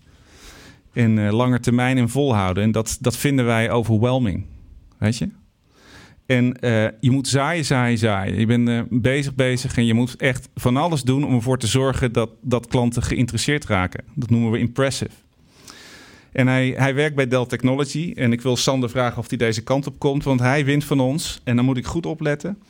[0.92, 2.62] En eh lange termijn en volhouden.
[2.62, 4.44] En dat, dat vinden wij overwhelming.
[4.98, 5.28] Weet je?
[6.26, 6.57] En
[7.00, 8.38] je moet zaaien, zaaien, zaaien.
[8.38, 12.12] Je bent bezig, bezig en je moet echt van alles doen om ervoor te zorgen
[12.12, 14.05] dat, dat klanten geïnteresseerd raken.
[14.14, 15.21] Dat noemen we impressive.
[16.33, 18.12] En hij, hij werkt bij Dell Technology.
[18.16, 21.01] En ik wil Sander vragen of hij deze kant op komt, want hij wint van
[21.01, 21.40] ons.
[21.45, 22.62] En dan moet ik goed opletten.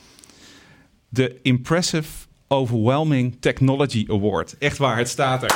[1.09, 4.59] De Impressive Overwhelming Technology Award.
[4.59, 5.55] Echt waar, het staat er.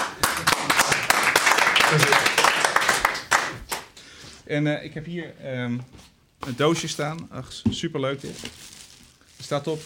[4.45, 5.79] En eh, ik heb hier ehm,
[6.39, 7.27] een doosje staan.
[7.31, 8.43] Ach, superleuk dit.
[9.37, 9.81] Er staat op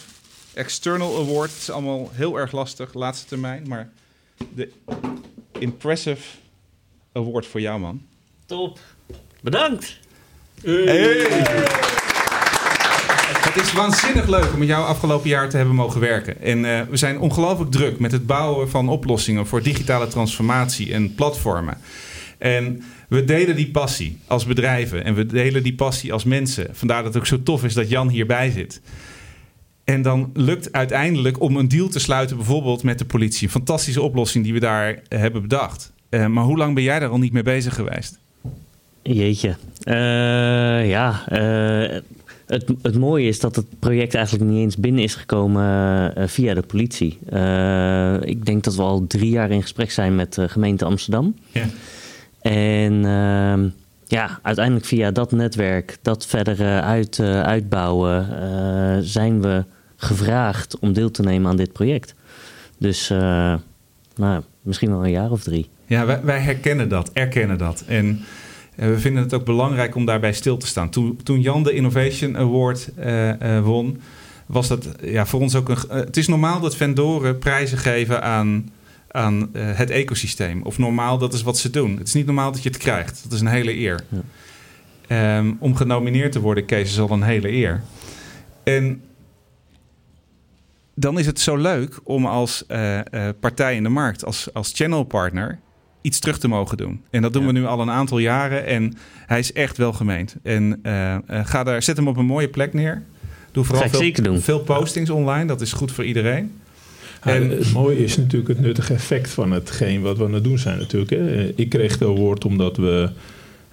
[0.55, 1.51] External Award.
[1.51, 3.69] Het is allemaal heel erg lastig, laatste termijn.
[3.69, 3.91] Maar
[4.55, 4.73] de
[5.59, 6.37] Impressive
[7.13, 8.09] Award voor jou, man.
[8.51, 8.79] Top.
[9.43, 9.99] Bedankt.
[13.41, 16.41] Het is waanzinnig leuk om met jou afgelopen jaar te hebben mogen werken.
[16.41, 21.15] En eh, we zijn ongelooflijk druk met het bouwen van oplossingen voor digitale transformatie en
[21.15, 21.79] platformen.
[22.39, 26.69] En we delen die passie als bedrijven en we delen die passie als mensen.
[26.73, 28.81] Vandaar dat het ook zo tof is dat Jan hierbij zit.
[29.85, 33.47] En dan lukt uiteindelijk om een deal te sluiten, bijvoorbeeld met de politie.
[33.47, 35.93] Een fantastische oplossing die we daar eh, hebben bedacht.
[36.11, 38.19] Uh, maar hoe lang ben jij daar al niet mee bezig geweest?
[39.03, 39.57] Jeetje.
[39.85, 41.99] Uh, ja, uh,
[42.47, 45.65] het, het mooie is dat het project eigenlijk niet eens binnen is gekomen
[46.19, 47.19] uh, via de politie.
[48.25, 51.35] ik denk dat we al drie jaar in gesprek zijn met de gemeente Amsterdam.
[51.51, 51.65] Ja.
[52.41, 53.69] En ehm,
[54.07, 58.27] ja, uiteindelijk via dat netwerk, dat verder uit, uitbouwen,
[59.05, 59.65] zijn we
[59.97, 62.15] gevraagd om deel te nemen aan dit project.
[62.79, 63.09] Dus
[64.17, 65.69] nou, misschien wel een jaar of drie.
[65.87, 67.85] Ja, wij, wij herkennen dat, erkennen dat.
[67.87, 68.25] En
[68.89, 70.91] we vinden het ook belangrijk om daarbij stil te staan.
[70.91, 74.01] Toen, toen Jan de Innovation Award uh, uh, won,
[74.47, 75.77] was dat ja, voor ons ook een.
[75.89, 78.71] Uh, het is normaal dat vendoren prijzen geven aan,
[79.11, 80.63] aan het ecosysteem.
[80.63, 81.97] Of normaal, dat is wat ze doen.
[81.99, 83.23] Het is niet normaal dat je het krijgt.
[83.23, 84.05] Dat is een hele eer.
[84.09, 85.39] Ja.
[85.39, 87.83] Um, om genomineerd te worden, Kees, is al een hele eer.
[88.63, 89.03] En
[90.95, 92.65] dan is het zo leuk om als
[93.41, 95.59] partij in de markt, als, als channelpartner
[96.01, 97.01] iets terug te mogen doen.
[97.11, 98.67] En dat doen we nu al een aantal jaren.
[98.67, 98.95] En
[99.27, 100.37] hij is echt wel gemeend.
[100.43, 103.03] En uh, ga daar, zet hem op een mooie plek neer.
[103.53, 105.47] Doe vooral veel, veel, postings online.
[105.47, 106.53] Dat is goed voor iedereen.
[107.21, 110.59] en, het mooie is natuurlijk het nuttige effect van hetgeen wat we aan het doen
[110.59, 111.11] zijn natuurlijk.
[111.11, 111.53] Hè.
[111.57, 113.11] Ik kreeg de award omdat we...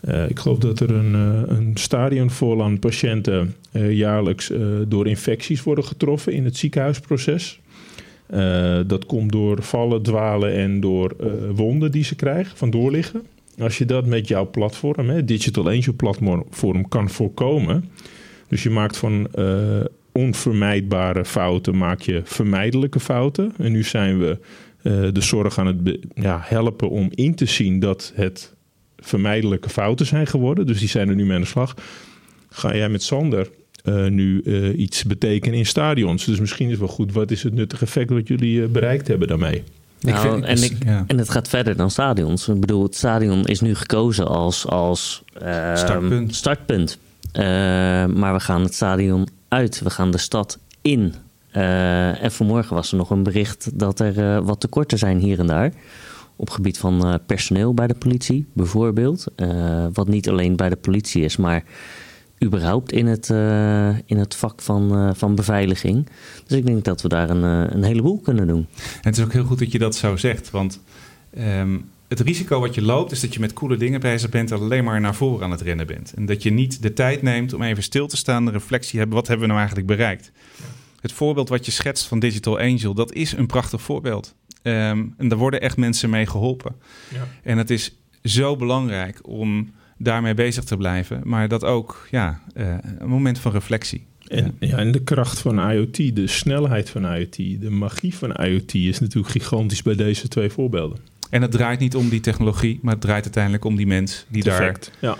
[0.07, 3.55] Uh, ik geloof dat er een, uh, een stadion vol aan patiënten
[3.89, 4.51] jaarlijks
[4.87, 7.59] door infecties worden getroffen in het ziekenhuisproces.
[8.33, 13.21] Uh, dat komt door vallen, dwalen en door uh, wonden die ze krijgen van doorliggen.
[13.59, 17.89] Als je dat met jouw platform, hè, Digital Angel platform, kan voorkomen.
[18.47, 19.79] Dus je maakt van uh,
[20.11, 23.53] onvermijdbare fouten, maak je vermijdelijke fouten.
[23.57, 24.39] En nu zijn we
[25.11, 28.55] de zorg aan het ja, helpen om in te zien dat het
[28.97, 30.65] vermijdelijke fouten zijn geworden.
[30.65, 31.75] Dus die zijn er nu mee aan de slag.
[32.49, 33.49] Ga jij met Sander
[33.87, 36.25] uh, nu uh, iets betekenen in stadions.
[36.25, 39.27] Dus misschien is wel goed, wat is het nuttige effect wat jullie uh, bereikt hebben
[39.27, 39.63] daarmee?
[40.01, 41.03] Nou, ik vind, en, ik, ja.
[41.07, 42.47] en het gaat verder dan stadions.
[42.47, 45.23] Ik bedoel, het stadion is nu gekozen als, als
[45.73, 46.35] startpunt.
[46.35, 46.97] startpunt.
[48.15, 51.13] maar we gaan het stadion uit, we gaan de stad in.
[51.51, 55.73] en vanmorgen was er nog een bericht dat er wat tekorten zijn hier en daar
[56.35, 59.25] op gebied van personeel bij de politie, bijvoorbeeld.
[59.93, 61.63] wat niet alleen bij de politie is, maar
[62.43, 66.07] überhaupt in het, uh, in het vak van, uh, van beveiliging.
[66.47, 68.67] Dus ik denk dat we daar een, uh, een heleboel kunnen doen.
[68.75, 70.81] En het is ook heel goed dat je dat zo zegt, want
[71.37, 74.59] um, het risico wat je loopt is dat je met coole dingen bezig bent en
[74.59, 76.13] alleen maar naar voren aan het rennen bent.
[76.13, 79.17] En dat je niet de tijd neemt om even stil te staan, de reflectie hebben,
[79.17, 80.31] wat hebben we nou eigenlijk bereikt?
[81.01, 84.35] Het voorbeeld wat je schetst van Digital Angel, dat is een prachtig voorbeeld.
[84.63, 86.75] Um, en daar worden echt mensen mee geholpen.
[87.13, 87.27] Ja.
[87.43, 91.21] En het is zo belangrijk om daarmee bezig te blijven.
[91.23, 94.05] Maar dat ook ja, uh, een moment van reflectie.
[94.27, 98.73] En, ja, en de kracht van IoT, de snelheid van IoT, de magie van IoT
[98.73, 100.97] is natuurlijk gigantisch bij deze twee voorbeelden.
[101.29, 104.43] En het draait niet om die technologie, maar het draait uiteindelijk om die mens die
[104.43, 105.17] het daar ja.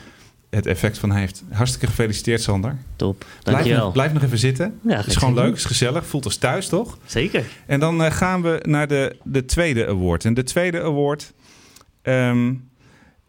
[0.50, 1.44] het effect van heeft.
[1.50, 2.78] Hartstikke gefeliciteerd, Sander.
[2.96, 3.78] Top, dankjewel.
[3.80, 4.80] Blijf, blijf nog even zitten.
[4.82, 6.98] Ja, het is gewoon leuk, het is gezellig, voelt als thuis, toch?
[7.06, 7.44] Zeker.
[7.66, 10.26] En dan uh, gaan we naar de, de tweede award.
[10.26, 11.34] En de tweede award...
[12.04, 12.67] Um,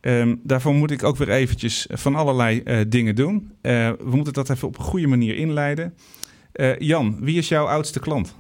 [0.09, 3.51] Um, daarvoor moet ik ook weer eventjes van allerlei uh, dingen doen.
[3.63, 5.95] Uh, we moeten dat even op een goede manier inleiden.
[6.55, 8.35] Uh, Jan, wie is jouw oudste klant?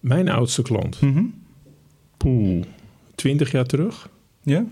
[0.00, 1.00] Mijn oudste klant?
[1.00, 1.34] Mm -hmm.
[2.16, 2.64] Poeh,
[3.14, 4.08] twintig jaar terug.
[4.42, 4.66] Ja?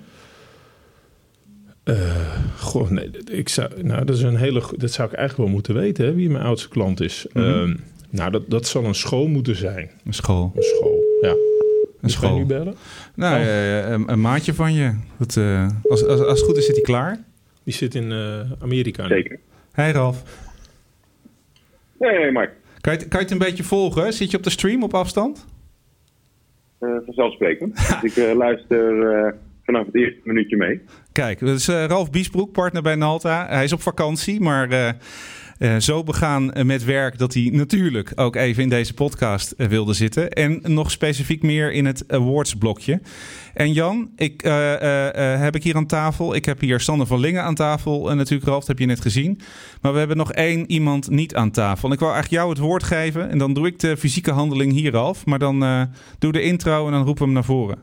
[2.56, 5.74] goh, nee, ik zou, nou, dat, is een hele, dat zou ik eigenlijk wel moeten
[5.74, 7.26] weten, hè, wie mijn oudste klant is.
[7.32, 7.76] Mm -hmm.
[8.10, 9.90] nou, dat, dat zal een school moeten zijn.
[10.04, 10.52] Een school?
[10.54, 11.51] Een school, ja.
[12.02, 12.36] Een school.
[12.36, 12.74] nu bellen?
[13.14, 13.46] Nou, oh.
[13.46, 14.94] uh, een, een, maatje van je.
[15.18, 17.18] Dat, uh, als, als, als het goed is, zit hij klaar.
[17.64, 19.06] Die zit in uh, Amerika.
[19.06, 19.38] Zeker.
[19.72, 20.22] Hey Ralf.
[21.98, 22.50] Hey Mark.
[22.80, 24.12] Kan je, kan je het een beetje volgen?
[24.12, 25.46] Zit je op de stream op afstand?
[26.78, 27.76] vanzelfsprekend.
[28.02, 30.80] dus ik luister vanaf het eerste minuutje mee.
[31.12, 33.46] Kijk, dat is Ralf Biesbroek, partner bij Nalta.
[33.48, 34.96] Hij is op vakantie, maar
[35.62, 39.66] uh, zo begaan eh, met werk dat hij natuurlijk ook even in deze podcast uh,
[39.66, 40.30] wilde zitten.
[40.30, 43.00] En nog specifiek meer in het awards blokje.
[43.54, 44.40] En Jan, ik,
[45.38, 46.34] heb ik hier aan tafel.
[46.34, 48.10] Ik heb hier Sander van Lingen aan tafel.
[48.10, 49.40] En natuurlijk, Ralf, heb je net gezien.
[49.82, 51.88] Maar we hebben nog één iemand niet aan tafel.
[51.88, 53.30] En ik wou eigenlijk jou het woord geven.
[53.30, 55.26] En dan doe ik de fysieke handeling hier, Ralf.
[55.26, 57.78] Maar dan doe de intro en dan roepen we hem naar voren.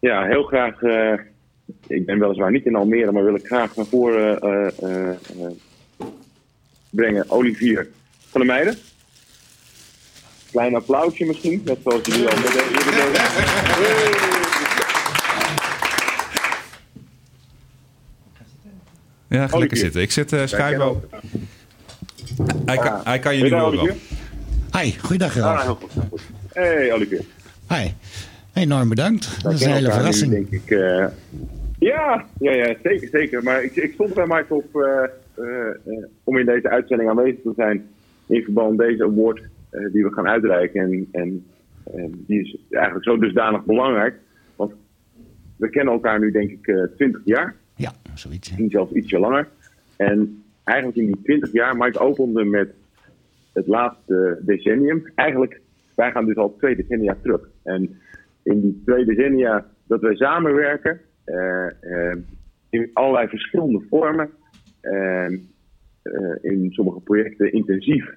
[0.00, 0.80] Ja, heel graag
[1.86, 6.06] ik ben weliswaar niet in Almere, maar wil ik graag naar voren eh, eh, eh,
[6.90, 7.30] brengen.
[7.30, 7.88] Olivier
[8.28, 8.74] van de Meijden.
[10.50, 13.18] Klein applausje misschien, net zoals jullie al met eerder.
[19.28, 20.00] Ja, ga lekker zitten.
[20.00, 20.76] Ik zit uh, Hij,
[22.76, 23.04] kan, ah.
[23.04, 23.96] hij kan je nu horen wel.
[24.80, 25.78] Hi, goeiedag ah, Gerard.
[26.52, 27.24] Hey Olivier.
[27.68, 27.90] Hi.
[28.52, 29.42] Enorm bedankt.
[29.42, 30.30] Dat, is een hele verrassing.
[30.30, 30.78] Denk ik,
[31.80, 33.42] ja, ja, ja, zeker, zeker.
[33.42, 35.02] Maar ik, ik stond bij Microsoft uh,
[35.38, 37.88] uh, om in deze uitzending aanwezig te zijn
[38.26, 39.42] in verband met deze award
[39.92, 40.80] die we gaan uitreiken.
[40.80, 41.46] En, en,
[41.84, 44.14] en, die is eigenlijk zo dusdanig belangrijk.
[44.56, 44.72] Want
[45.56, 47.54] we kennen elkaar nu denk ik 20 jaar.
[47.76, 48.48] Ja, zoiets.
[48.48, 49.48] Misschien zelfs ietsje langer.
[49.96, 52.74] En eigenlijk in die 20 jaar, Mike opende met
[53.52, 55.10] het laatste decennium.
[55.14, 55.60] Eigenlijk,
[55.94, 57.48] wij gaan dus al twee decennia terug.
[57.62, 58.00] En
[58.42, 61.00] in die twee decennia dat wij samenwerken,
[62.70, 64.30] in allerlei verschillende vormen,
[64.82, 65.28] uh,
[66.40, 68.14] in sommige projecten intensief,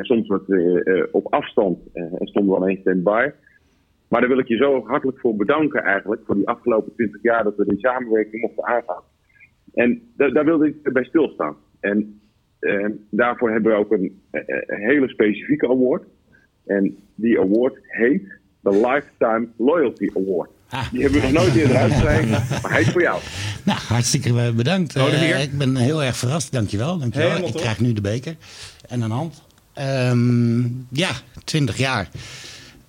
[0.00, 0.42] soms wat
[1.10, 3.30] op afstand en stonden we alleen stand-by.
[4.08, 7.44] Maar daar wil ik je zo hartelijk voor bedanken eigenlijk, voor die afgelopen 20 jaar
[7.44, 9.02] dat we die samenwerking mochten aangaan.
[9.74, 11.56] En daar wilde ik bij stilstaan.
[11.80, 12.20] En
[13.10, 14.22] daarvoor hebben we ook een
[14.66, 16.04] hele specifieke award.
[16.66, 20.50] En die award heet de Lifetime Loyalty Award.
[20.68, 20.84] Ah.
[20.92, 22.30] Die hebben we nog nooit eerder uitgereikt,
[22.62, 23.20] maar hij is voor jou.
[23.62, 24.96] Nou, hartstikke bedankt.
[24.96, 26.98] Oh, uh, ik ben heel erg verrast, dankjewel.
[26.98, 27.28] dankjewel.
[27.28, 27.62] Helemaal ik top.
[27.62, 28.36] krijg nu de beker
[28.88, 29.42] en een hand.
[29.78, 31.10] Um, ja,
[31.44, 32.08] 20 jaar.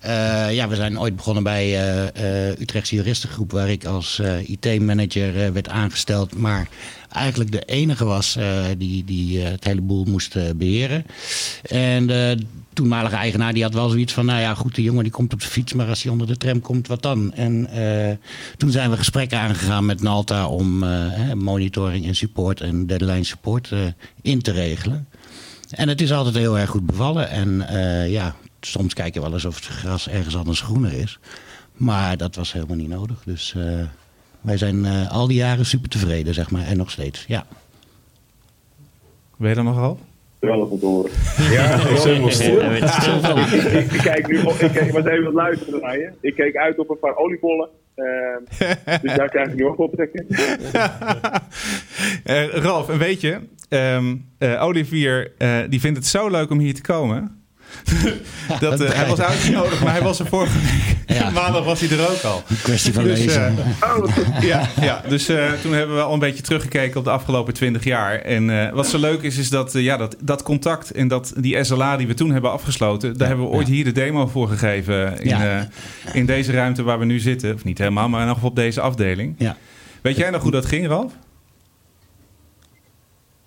[0.04, 5.52] Uh, ja, we zijn ooit begonnen bij uh, uh, Utrechtse Juristengroep, waar ik als IT-manager
[5.52, 6.36] werd aangesteld.
[6.36, 6.68] Maar
[7.12, 8.38] eigenlijk de enige was
[8.78, 11.06] die, die het hele boel moest beheren.
[11.62, 12.06] En
[12.78, 15.40] toenmalige eigenaar die had wel zoiets van: nou ja, goed, de jongen die komt op
[15.40, 17.32] de fiets, maar als hij onder de tram komt, wat dan?
[17.32, 17.68] En
[18.56, 20.84] toen zijn we gesprekken aangegaan met Nalta om
[21.34, 23.72] monitoring en support en deadline support
[24.22, 25.08] in te regelen.
[25.70, 27.30] En het is altijd heel erg goed bevallen.
[27.30, 27.66] En
[28.10, 31.18] ja, soms kijk je wel eens of het gras ergens anders groener is.
[31.72, 33.22] Maar dat was helemaal niet nodig.
[33.24, 33.54] Dus
[34.40, 36.66] wij zijn al die jaren super tevreden, zeg maar.
[36.66, 37.46] En nog steeds, ja.
[39.36, 40.00] Ben je er nogal?
[40.38, 41.10] Wel horen.
[41.50, 42.60] Ja, ik ben wel stil.
[43.78, 46.10] Ik kijk nu, ik, ik was even wat luisteren naar je.
[46.20, 47.68] Ik keek uit op een paar oliebollen.
[47.96, 48.06] Uh,
[49.02, 50.26] dus daar krijg ik nu ook op trekken.
[52.26, 55.32] uh, Ralf, en weet je, um, uh, Olivier
[55.68, 57.37] die vindt het zo leuk om hier te komen
[58.60, 61.18] dat, uh, hij was uitgenodigd, maar hij was er vorige week.
[61.18, 61.30] Ja.
[61.30, 62.42] Maandag was hij er ook al.
[62.48, 63.56] Een kwestie van dus, lezen.
[63.82, 67.54] Uh, ja, ja, dus uh, toen hebben we al een beetje teruggekeken op de afgelopen
[67.54, 68.20] twintig jaar.
[68.20, 71.96] En wat zo leuk is, is dat, ja, dat, dat contact en dat, die SLA
[71.96, 73.18] die we toen hebben afgesloten...
[73.18, 75.68] daar hebben we ooit hier de demo voor gegeven in,
[76.12, 77.54] in deze ruimte waar we nu zitten.
[77.54, 79.34] Of niet helemaal, maar nog op deze afdeling.
[79.38, 79.56] Ja.
[80.02, 81.12] Weet jij nog hoe dat ging, Ralf?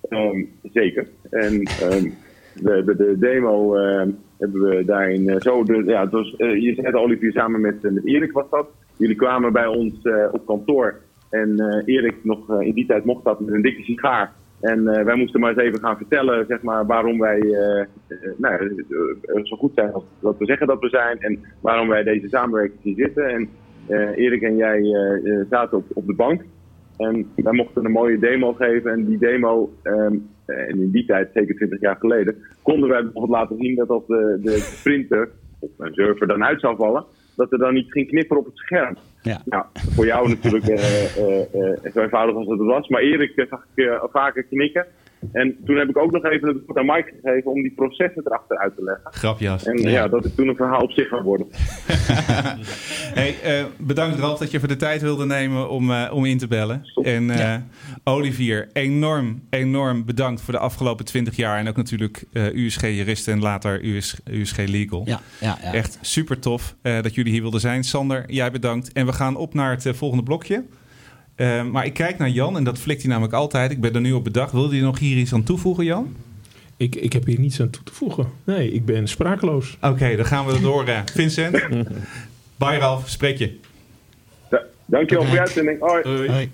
[0.09, 1.07] Um, zeker.
[1.29, 1.69] En...
[1.91, 2.17] Um,
[2.55, 4.03] de, de, de demo uh,
[4.37, 5.63] hebben we daarin uh, zo.
[5.85, 8.67] Ja, het was, uh, je zei Olivier samen met, Erik was dat.
[8.97, 9.93] Jullie kwamen bij ons
[10.31, 10.95] op kantoor.
[11.29, 14.31] En Erik nog in die tijd mocht dat met een dikke sigaar.
[14.59, 17.39] En wij moesten maar eens even gaan vertellen zeg maar, waarom wij
[18.37, 18.83] nou,
[19.43, 21.19] zo goed zijn als dat we zeggen dat we zijn.
[21.19, 23.27] En waarom wij deze samenwerking zien zitten.
[23.27, 23.49] En
[24.15, 24.83] Erik en jij
[25.49, 26.41] zaten op, op de bank.
[26.97, 28.91] En wij mochten een mooie demo geven.
[28.91, 33.39] En die demo um, en in die tijd, zeker 20 jaar geleden, konden wij bijvoorbeeld
[33.39, 37.51] laten zien dat als de, de printer of een server dan uit zou vallen, dat
[37.51, 38.95] er dan niet ging knipperen op het scherm.
[39.21, 39.41] Ja.
[39.45, 42.87] Nou, voor jou natuurlijk uh, uh, uh, zo eenvoudig als het was.
[42.87, 44.85] Maar Erik zag ik vaker knikken.
[45.31, 48.21] En toen heb ik ook nog even het woord aan Mike gegeven om die processen
[48.25, 49.13] erachter uit te leggen.
[49.13, 49.65] Grapjas.
[49.65, 51.47] En ja, dat is toen een verhaal op zich geworden.
[53.19, 56.37] hey, uh, bedankt Ralf dat je even de tijd wilde nemen om, uh, om in
[56.37, 56.79] te bellen.
[56.83, 57.05] Stop.
[57.05, 57.65] En uh, ja.
[58.03, 61.57] Olivier, enorm, enorm bedankt voor de afgelopen twintig jaar.
[61.57, 65.01] En ook natuurlijk USG Jurist en later US, USG Legal.
[65.05, 65.73] Ja, ja, ja.
[65.73, 67.83] Echt super tof dat jullie hier wilden zijn.
[67.83, 68.93] Sander, jij bedankt.
[68.93, 70.63] En we gaan op naar het volgende blokje.
[71.35, 73.71] Uh, maar ik kijk naar Jan en dat flikt hij namelijk altijd.
[73.71, 74.51] Ik ben er nu op bedacht.
[74.51, 76.15] Wilde je nog hier iets aan toevoegen, Jan?
[76.77, 78.27] Ik, ik heb hier niets aan toe te voegen.
[78.43, 79.77] Nee, ik ben sprakeloos.
[79.81, 80.87] Oké, okay, dan gaan we door.
[80.87, 81.51] Uh, Vincent,
[82.61, 83.59] bye Ralf, spreek je.
[84.51, 85.79] Ja, dankjewel voor je uitzending.
[85.79, 86.03] Hoi.
[86.03, 86.29] Hoi.
[86.29, 86.51] Hoi.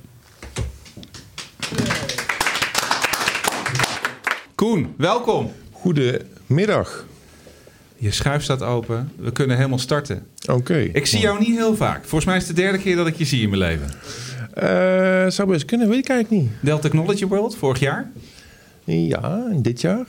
[4.55, 5.51] Koen, welkom.
[5.71, 7.05] Goedemiddag.
[7.95, 9.11] Je schuif staat open.
[9.15, 10.27] We kunnen helemaal starten.
[10.41, 10.53] Oké.
[10.53, 10.89] Okay.
[10.93, 11.99] Ik zie jou niet heel vaak.
[11.99, 13.89] Volgens mij is het de derde keer dat ik je zie in mijn leven.
[14.63, 16.51] Uh, zou best kunnen, weet ik eigenlijk niet.
[16.61, 18.11] Dell Technology World, vorig jaar?
[18.83, 20.05] Ja, dit jaar?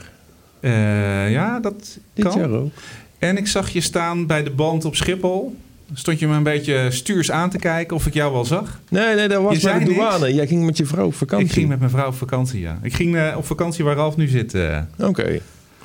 [0.61, 2.39] Uh, ja, dat dit kan.
[2.39, 2.71] jaar ook.
[3.19, 5.57] En ik zag je staan bij de band op Schiphol.
[5.95, 8.81] Stond je me een beetje stuurs aan te kijken of ik jou wel zag?
[8.89, 10.25] Nee, nee, dat was bij de douane.
[10.25, 10.37] Niks.
[10.37, 11.47] Jij ging met je vrouw op vakantie.
[11.47, 12.79] Ik ging met mijn vrouw op vakantie, ja.
[12.83, 14.55] Ik ging uh, op vakantie waar Ralf nu zit.
[14.55, 14.79] Uh.
[14.99, 15.09] Oké.
[15.09, 15.43] Okay.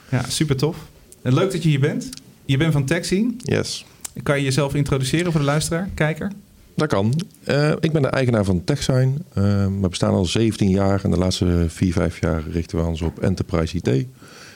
[0.10, 0.78] Ja, super tof.
[1.21, 2.10] En leuk dat je hier bent.
[2.45, 3.36] Je bent van Taxi.
[3.38, 3.86] Yes.
[4.23, 6.32] Kan je jezelf introduceren voor de luisteraar, kijker?
[6.76, 7.14] Dat kan.
[7.48, 9.24] Uh, ik ben de eigenaar van TechSign.
[9.38, 9.44] Uh,
[9.82, 13.20] we bestaan al 17 jaar en de laatste 4, 5 jaar richten we ons op
[13.20, 14.06] Enterprise IT.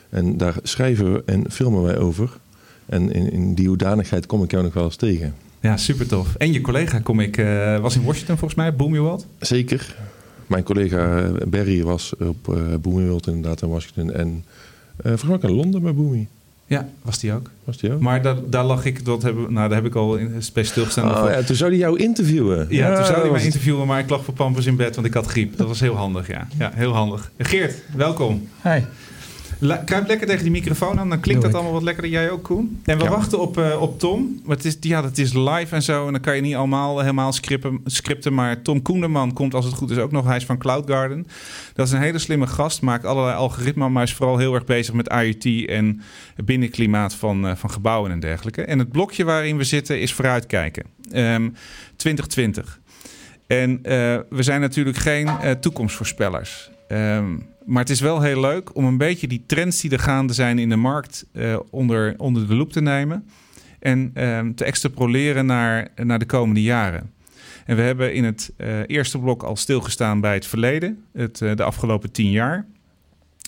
[0.09, 2.37] En daar schrijven we en filmen wij over.
[2.85, 5.33] En in, in die hoedanigheid kom ik jou nog wel eens tegen.
[5.59, 6.35] Ja, super tof.
[6.35, 9.95] En je collega kom ik, uh, was in Washington volgens mij, Boom Zeker.
[10.47, 14.13] Mijn collega Barry was op uh, Boom inderdaad in Washington.
[14.13, 14.45] En
[15.03, 16.27] volgens mij ook in Londen bij Boomy.
[16.67, 17.49] Ja, was die ook.
[17.63, 17.99] Was die ook?
[17.99, 21.23] Maar daar, daar lag ik, dat hebben, nou, daar heb ik al in, bij stilgestaan.
[21.23, 22.67] Oh, ja, toen zou hij jou interviewen.
[22.69, 25.13] Ja, toen zou hij mij interviewen, maar ik lag voor pampers in bed, want ik
[25.13, 25.57] had griep.
[25.57, 26.47] Dat was heel handig, ja.
[26.57, 27.31] Ja, heel handig.
[27.37, 28.47] Geert, welkom.
[28.63, 28.79] Hi.
[29.59, 32.11] Kruip lekker tegen die microfoon aan, dan klinkt dat allemaal wat lekkerder.
[32.11, 32.81] Jij ook, Koen.
[32.85, 34.41] En we wachten op, uh, op Tom.
[34.47, 36.05] Het is, ja, het is live en zo.
[36.05, 38.33] En dan kan je niet allemaal helemaal scripten, scripten.
[38.33, 40.25] Maar Tom Koenderman komt, als het goed is, ook nog.
[40.25, 41.27] Hij is van Cloud Garden.
[41.73, 42.81] Dat is een hele slimme gast.
[42.81, 46.01] Maakt allerlei algoritmen, maar is vooral heel erg bezig met IoT en
[46.45, 48.61] binnenklimaat van, uh, van gebouwen en dergelijke.
[48.63, 50.83] En het blokje waarin we zitten is vooruitkijken.
[51.11, 51.53] Um,
[51.95, 52.79] 2020.
[53.47, 53.79] En uh,
[54.29, 56.69] we zijn natuurlijk geen toekomstvoorspellers.
[56.87, 60.33] Um, maar het is wel heel leuk om een beetje die trends die er gaande
[60.33, 63.27] zijn in de markt uh, onder, onder de loep te nemen.
[63.79, 67.11] En uh, te extrapoleren naar, naar de komende jaren.
[67.65, 71.63] En we hebben in het uh, eerste blok al stilgestaan bij het verleden, het, de
[71.63, 72.65] afgelopen tien jaar.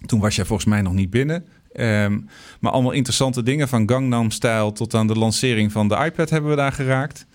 [0.06, 1.46] Toen was jij volgens mij nog niet binnen.
[1.74, 2.30] Um,
[2.60, 6.50] maar allemaal interessante dingen van Gangnam Style tot aan de lancering van de iPad hebben
[6.50, 7.26] we daar geraakt.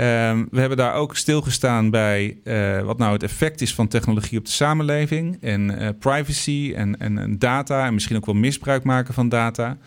[0.00, 4.38] Um, we hebben daar ook stilgestaan bij uh, wat nou het effect is van technologie
[4.38, 9.14] op de samenleving en uh, privacy en, en, data en misschien ook wel misbruik maken
[9.14, 9.78] van data.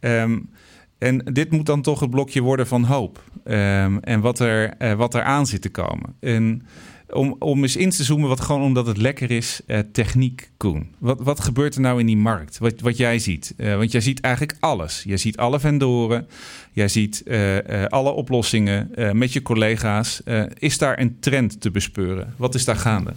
[0.00, 0.50] Um,
[0.98, 4.92] en dit moet dan toch het blokje worden van hoop um, en wat er, uh,
[4.92, 6.16] wat er aan zit te komen.
[6.20, 6.66] En
[7.12, 9.60] om, om eens in te zoomen, wat gewoon omdat het lekker is,
[9.92, 10.94] techniek, Koen.
[10.98, 12.58] Wat, wat gebeurt er nou in die markt?
[12.58, 13.54] Wat, wat jij ziet?
[13.56, 15.02] Want jij ziet eigenlijk alles.
[15.06, 16.26] Je ziet alle vendoren,
[16.74, 17.56] jij ziet uh,
[17.88, 20.20] alle oplossingen met je collega's.
[20.58, 22.34] is daar een trend te bespeuren?
[22.36, 23.12] Wat is daar gaande?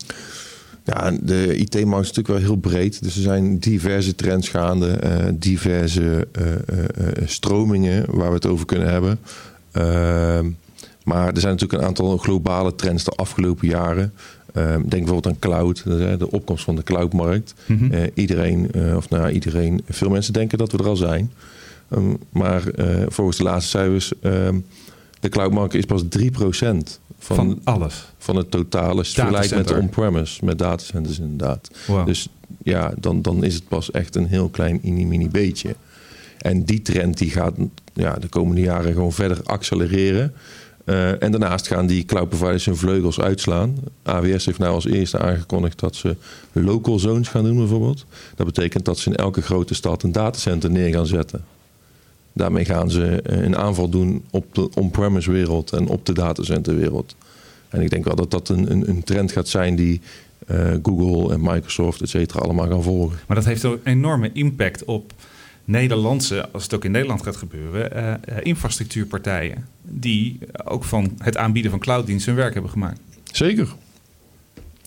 [0.84, 3.04] Ja, de IT-markt is natuurlijk wel heel breed.
[3.04, 5.00] Dus er zijn diverse trends gaande,
[5.40, 6.28] diverse
[7.26, 9.20] stromingen waar we het over kunnen hebben.
[9.72, 10.46] Ehm,
[11.04, 14.14] maar er zijn natuurlijk een aantal globale trends de afgelopen jaren.
[14.58, 15.84] Uh, denk bijvoorbeeld aan cloud,
[16.20, 17.54] de opkomst van de cloudmarkt.
[17.66, 18.10] Mm -hmm.
[18.14, 21.32] iedereen, of nou iedereen, veel mensen denken dat we er al zijn.
[21.90, 24.60] Um, maar eh, volgens de laatste cijfers, ehm,
[25.20, 28.06] de cloudmarkt is pas 3% van, van alles.
[28.18, 29.06] Van het totale.
[29.06, 31.72] Vergelijkt met de on-premise, met datacenters inderdaad.
[31.88, 32.06] Wow.
[32.06, 32.28] Dus
[32.64, 35.76] ja, dan, dan is het pas echt een heel klein mini-mini beetje.
[36.38, 37.54] En die trend die gaat
[37.94, 40.34] ja, de komende jaren gewoon verder accelereren.
[40.86, 43.76] Uh, en daarnaast gaan die cloud providers hun vleugels uitslaan.
[44.04, 46.16] AWS heeft nou als eerste aangekondigd dat ze
[46.52, 48.06] local zones gaan doen bijvoorbeeld.
[48.36, 51.46] Dat betekent dat ze in elke grote stad een datacenter neer gaan zetten.
[52.38, 57.16] Daarmee gaan ze een aanval doen op de on-premise wereld en op de datacenterwereld.
[57.70, 60.02] En ik denk wel dat dat een, een, een trend gaat zijn die
[60.52, 63.20] uh, Google en Microsoft, et cetera, allemaal gaan volgen.
[63.28, 65.14] Maar dat heeft een enorme impact op
[65.66, 69.66] Nederlandse, als het ook in Nederland gaat gebeuren, uh, infrastructuurpartijen.
[69.82, 73.00] Die ook van het aanbieden van clouddiensten hun werk hebben gemaakt.
[73.32, 73.68] Zeker.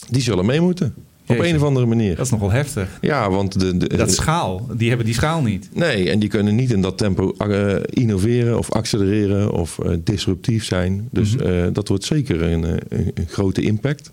[0.08, 0.94] Die zullen mee moeten.
[1.30, 1.46] Jezus.
[1.46, 2.16] Op een of andere manier.
[2.16, 2.88] Dat is nogal heftig.
[3.00, 5.68] Ja, want de, de, dat schaal, die hebben die schaal niet.
[5.72, 10.64] Nee, en die kunnen niet in dat tempo uh, innoveren of accelereren of uh, disruptief
[10.64, 11.08] zijn.
[11.10, 11.72] Dus mm -hmm.
[11.72, 12.80] dat wordt zeker een, een,
[13.14, 14.10] een grote impact.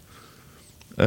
[0.99, 1.05] Um,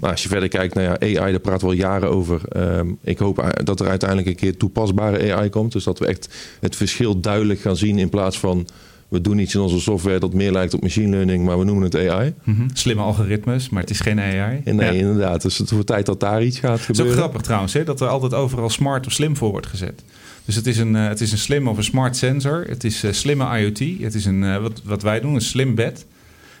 [0.00, 2.40] nou, als je verder kijkt naar ja, AI, daar praten we al jaren over.
[2.56, 5.72] Um, ik hoop dat er uiteindelijk een keer toepasbare AI komt.
[5.72, 6.28] Dus dat we echt
[6.60, 8.66] het verschil duidelijk gaan zien in plaats van
[9.12, 11.84] we doen iets in onze software dat meer lijkt op machine learning, maar we noemen
[11.84, 12.34] het AI.
[12.44, 12.68] Mm -hmm.
[12.72, 14.60] Slimme algoritmes, maar het is geen AI.
[14.64, 14.90] Nee, ja.
[14.90, 15.42] inderdaad.
[15.42, 16.96] Dus het wordt tijd dat daar iets gaat gebeuren.
[16.96, 19.66] Het is ook grappig trouwens, hè, dat er altijd overal smart of slim voor wordt
[19.66, 20.02] gezet.
[20.44, 22.64] Dus het is een, uh, het is een slim of een smart sensor.
[22.68, 24.00] Het is uh, slimme IoT.
[24.00, 26.06] Het is een, uh, wat, wat wij doen, een slim bed.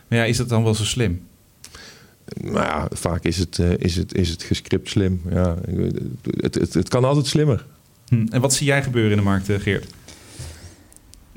[0.08, 1.20] Maar ja, is dat dan wel zo slim?
[2.40, 5.20] Nou ja, vaak is het, uh, is het, is het gescript slim.
[5.30, 5.56] Ja,
[6.36, 7.66] het, het, het kan altijd slimmer.
[8.08, 8.26] Hm.
[8.30, 9.86] En wat zie jij gebeuren in de markt, Geert?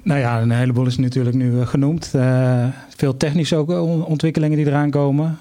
[0.05, 2.11] Nou ja, een heleboel is natuurlijk nu uh, genoemd.
[2.15, 3.69] Uh, veel technische ook
[4.07, 5.37] ontwikkelingen die eraan komen,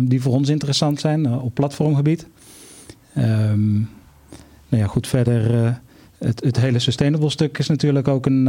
[0.00, 2.26] die voor ons interessant zijn op platformgebied.
[3.18, 3.88] Um,
[4.68, 5.64] nou ja, goed, verder
[6.18, 8.46] het, het, hele sustainable stuk is natuurlijk ook een,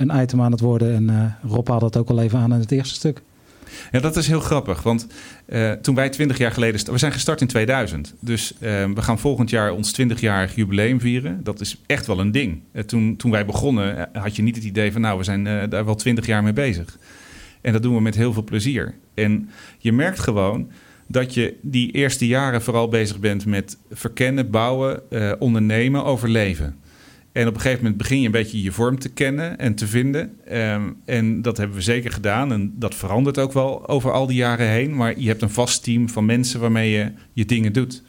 [0.00, 0.94] een item aan het worden.
[0.94, 3.22] En Rob had dat ook al even aan in het eerste stuk.
[3.92, 4.82] Ja, dat is heel grappig.
[4.82, 5.06] Want
[5.48, 6.92] uh, toen wij 20 jaar geleden...
[6.92, 8.14] We zijn gestart in 2000.
[8.20, 8.58] Dus uh,
[8.94, 11.40] we gaan volgend jaar ons 20-jarig jubileum vieren.
[11.42, 12.60] Dat is echt wel een ding.
[12.72, 15.00] Uh, toen, toen wij begonnen had je niet het idee van...
[15.00, 16.98] nou, we zijn daar wel 20 jaar mee bezig.
[17.60, 18.94] En dat doen we met heel veel plezier.
[19.14, 20.70] En je merkt gewoon
[21.06, 25.00] dat je die eerste jaren vooral bezig bent met verkennen, bouwen,
[25.40, 26.76] ondernemen, overleven.
[27.36, 29.86] En op een gegeven moment begin je een beetje je vorm te kennen en te
[29.86, 30.38] vinden.
[30.44, 32.52] Ehm, en dat hebben we zeker gedaan.
[32.52, 34.96] En dat verandert ook wel over al die jaren heen.
[34.96, 38.02] Maar je hebt een vast team van mensen waarmee je je dingen doet.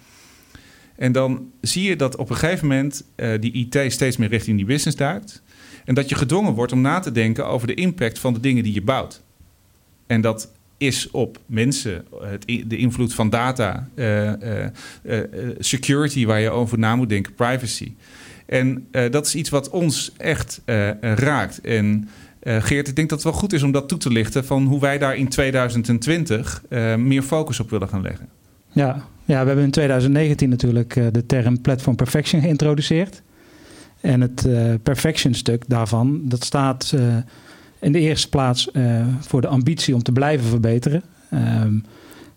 [0.96, 4.58] En dan zie je dat op een gegeven moment uh, die IT steeds meer richting
[4.58, 5.44] die business duikt.
[5.86, 8.64] En dat je gedwongen wordt om na te denken over de impact van de dingen
[8.64, 9.24] die je bouwt.
[10.08, 14.34] En dat is op mensen, het, de invloed van data, uh,
[15.60, 17.94] security waar je over na moet denken, privacy.
[18.48, 20.62] En dat is iets wat ons echt
[21.02, 21.62] raakt.
[21.62, 22.10] En
[22.42, 24.80] Geert, ik denk dat het wel goed is om dat toe te lichten van hoe
[24.80, 26.64] wij daar in 2020
[26.98, 28.28] meer focus op willen gaan leggen.
[28.72, 33.22] Ja, ja, we hebben in 2019 natuurlijk de term Platform Perfection geïntroduceerd.
[34.02, 34.48] En het
[34.84, 36.94] perfection stuk daarvan, dat staat
[37.80, 38.70] in de eerste plaats
[39.20, 41.04] voor de ambitie om te blijven verbeteren.
[41.34, 41.84] Um,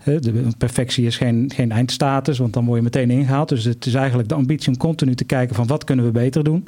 [0.04, 3.48] de perfectie is geen, geen eindstatus, want dan word je meteen ingehaald.
[3.48, 6.44] Dus het is eigenlijk de ambitie om continu te kijken van wat kunnen we beter
[6.44, 6.66] doen.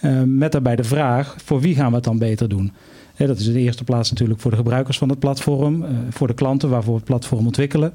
[0.00, 2.72] Ehm, met daarbij de vraag, voor wie gaan we het dan beter doen?
[3.16, 6.34] dat is in de eerste plaats natuurlijk voor de gebruikers van het platform, voor de
[6.34, 7.92] klanten waarvoor we het platform ontwikkelen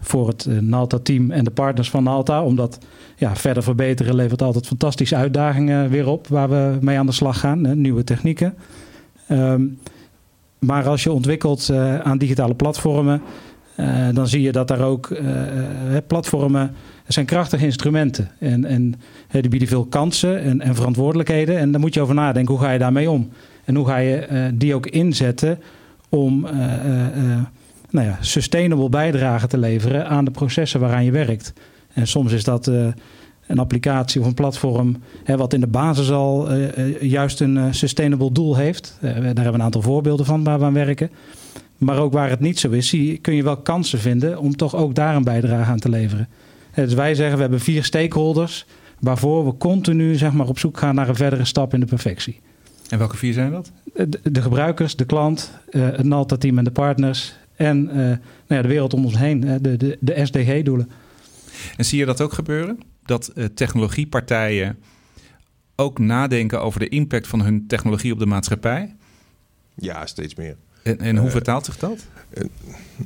[0.00, 2.42] voor het Nalta-team en de partners van Nalta.
[2.42, 2.78] Omdat
[3.16, 7.40] ja, verder verbeteren levert altijd fantastische uitdagingen weer op waar we mee aan de slag
[7.40, 7.80] gaan.
[7.80, 8.54] Nieuwe technieken.
[9.30, 9.78] Um,
[10.58, 13.22] maar als je ontwikkelt uh, aan digitale platformen,
[13.76, 15.16] uh, dan zie je dat daar ook
[16.06, 16.74] platformen
[17.06, 18.30] zijn krachtige instrumenten.
[18.38, 18.94] En, en
[19.30, 21.58] die bieden veel kansen en, en, verantwoordelijkheden.
[21.58, 23.28] En daar moet je over nadenken, hoe ga je daarmee om?
[23.64, 25.58] En hoe ga je die ook inzetten
[26.08, 26.40] om
[27.90, 31.52] nou ja, sustainable bijdrage te leveren aan de processen waaraan je werkt.
[31.92, 32.70] En soms is dat
[33.48, 38.32] een applicatie of een platform hè, wat in de basis al uh, juist een sustainable
[38.32, 38.98] doel heeft.
[39.00, 41.10] daar hebben we een aantal voorbeelden van waar we aan werken.
[41.78, 44.74] Maar ook waar het niet zo is, zie, kun je wel kansen vinden om toch
[44.74, 46.28] ook daar een bijdrage aan te leveren.
[46.74, 48.66] Dus wij zeggen, we hebben vier stakeholders
[49.00, 52.40] waarvoor we continu zeg maar, op zoek gaan naar een verdere stap in de perfectie.
[52.88, 53.72] En welke vier zijn dat?
[53.94, 58.18] De, de gebruikers, de klant, het Nalta-team en de partners en nou
[58.48, 60.90] ja, de wereld om ons heen, de, de, de SDG-doelen.
[61.76, 62.78] En zie je dat ook gebeuren?
[63.08, 64.78] Dat uh, technologiepartijen
[65.76, 68.94] ook nadenken over de impact van hun technologie op de maatschappij?
[69.74, 70.56] Ja, steeds meer.
[70.82, 72.06] En, en hoe uh, vertaalt zich dat?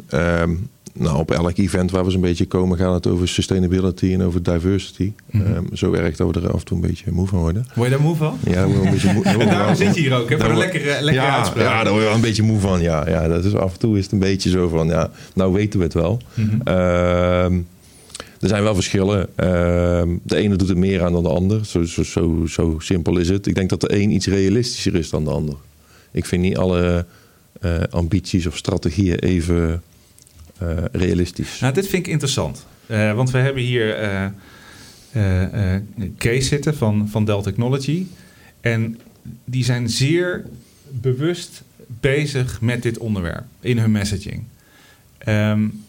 [0.08, 0.54] Ehm,
[0.92, 4.42] nou, op elk event waar we zo'n beetje komen, gaat het over sustainability en over
[4.42, 5.12] diversity.
[5.30, 5.54] Mm -hmm.
[5.54, 7.66] um, zo werkt dat we er af en toe een beetje moe van worden.
[7.74, 8.38] Word je daar moe van?
[8.44, 10.38] Ja, we een beetje moe, zit je hier ook, hè?
[10.38, 11.64] Voor een lekkere, lekkere ja, uitspraak.
[11.64, 12.80] Ja, daar word je wel een beetje moe van.
[12.80, 15.52] Ja, ja, dat is, af en toe is het een beetje zo van, ja, nou
[15.52, 16.20] weten we het wel.
[16.34, 16.74] Mm -hmm.
[16.74, 17.66] um,
[18.42, 19.20] er zijn wel verschillen.
[19.20, 21.66] Uh, de ene doet er meer aan dan de ander.
[21.66, 23.46] Zo, zo, zo, zo, simpel is het.
[23.46, 25.54] Ik denk dat de een iets realistischer is dan de ander.
[26.10, 27.06] Ik vind niet alle
[27.60, 29.82] uh, ambities of strategieën even
[30.62, 31.60] uh, realistisch.
[31.60, 32.66] Nou, dit vind ik interessant.
[32.86, 34.32] Uh, want we hebben hier
[36.18, 38.06] Kees zitten van, van Dell Technology.
[38.60, 38.98] En
[39.44, 40.44] die zijn zeer
[40.88, 41.62] bewust
[42.00, 44.44] bezig met dit onderwerp in hun messaging.
[45.28, 45.84] Um,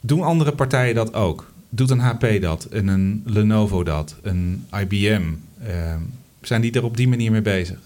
[0.00, 1.50] doen andere partijen dat ook?
[1.68, 2.64] Doet een HP dat?
[2.64, 4.16] En een Lenovo dat?
[4.22, 5.22] Een IBM?
[5.22, 7.78] Um, zijn die er op die manier mee bezig?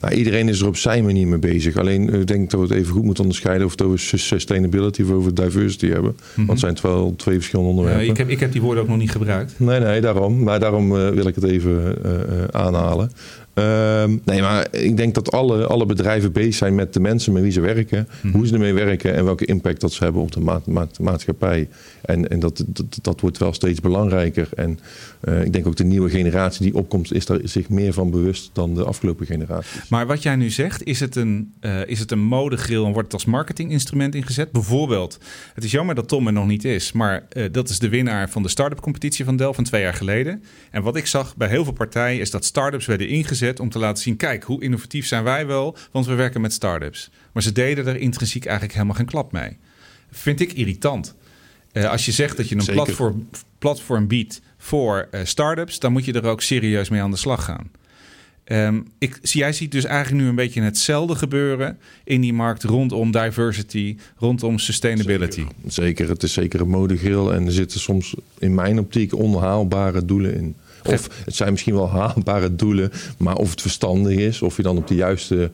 [0.00, 1.76] Nou, iedereen is er op zijn manier mee bezig.
[1.76, 5.10] Alleen ik denk dat we het even goed moeten onderscheiden of het over sustainability of
[5.10, 6.10] over diversity hebben.
[6.10, 6.46] Mm -hmm.
[6.46, 8.08] Want het zijn wel twee verschillende onderwerpen.
[8.08, 9.54] Ik, heb, ik heb die woorden ook nog niet gebruikt.
[9.56, 10.42] Nee, nee, daarom.
[10.42, 13.10] Maar daarom uh, wil ik het even uh, aanhalen.
[13.58, 17.42] Uh, nee, maar ik denk dat alle, alle bedrijven bezig zijn met de mensen met
[17.42, 17.98] wie ze werken.
[17.98, 18.32] Mm -hmm.
[18.32, 21.68] Hoe ze ermee werken en welke impact dat ze hebben op de ma ma maatschappij.
[22.00, 24.48] En, en dat, dat, dat wordt wel steeds belangrijker.
[24.54, 24.78] En
[25.24, 28.50] uh, ik denk ook de nieuwe generatie die opkomt, is daar zich meer van bewust
[28.52, 29.80] dan de afgelopen generatie.
[29.88, 33.12] Maar wat jij nu zegt, is het een, uh, is het een modegril en wordt
[33.12, 34.52] het als marketinginstrument ingezet?
[34.52, 35.18] Bijvoorbeeld,
[35.54, 38.30] het is jammer dat Tom er nog niet is, maar uh, dat is de winnaar
[38.30, 40.42] van de start-up competitie van Dell van twee jaar geleden.
[40.70, 43.78] En wat ik zag bij heel veel partijen is dat start-ups werden ingezet om te
[43.78, 47.10] laten zien, kijk, hoe innovatief zijn wij wel, want we werken met start-ups.
[47.32, 49.56] Maar ze deden er intrinsiek eigenlijk helemaal geen klap mee.
[50.10, 51.14] Vind ik irritant.
[51.72, 53.28] Uh, als je zegt dat je een platform,
[53.58, 57.44] platform biedt voor uh, start-ups, dan moet je er ook serieus mee aan de slag
[57.44, 57.70] gaan.
[58.52, 63.10] Um, ik, jij ziet dus eigenlijk nu een beetje hetzelfde gebeuren in die markt rondom
[63.10, 65.34] diversity, rondom sustainability.
[65.34, 66.08] Zeker, zeker.
[66.08, 70.56] het is zeker een modegril en er zitten soms in mijn optiek onhaalbare doelen in.
[70.92, 74.76] Of het zijn misschien wel haalbare doelen, maar of het verstandig is, of je dan
[74.76, 75.50] op de juiste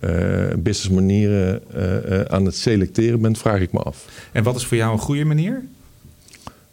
[0.00, 0.10] uh,
[0.58, 4.04] business manieren uh, uh, aan het selecteren bent, vraag ik me af.
[4.32, 5.64] En wat is voor jou een goede manier?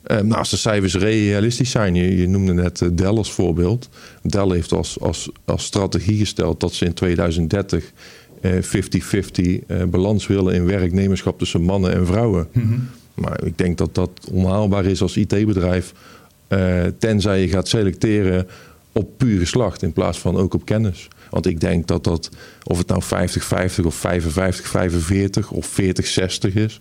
[0.08, 3.90] nou, als de cijfers realistisch zijn, je, je noemde net Dell als voorbeeld.
[4.22, 7.92] Dell heeft als, als, als strategie gesteld dat ze in 2030
[8.44, 12.48] 50-50 balans willen in werknemerschap tussen mannen en vrouwen.
[12.52, 12.90] Mm -hmm.
[13.16, 15.94] Maar ik denk dat dat onhaalbaar is als IT-bedrijf.
[16.50, 18.48] Uh, tenzij je gaat selecteren
[18.92, 21.08] op puur geslacht in plaats van ook op kennis.
[21.30, 22.30] Want ik denk dat dat,
[22.64, 23.04] of het nou
[23.82, 24.06] 50-50 of
[25.42, 26.80] 55-45 of 40-60 is,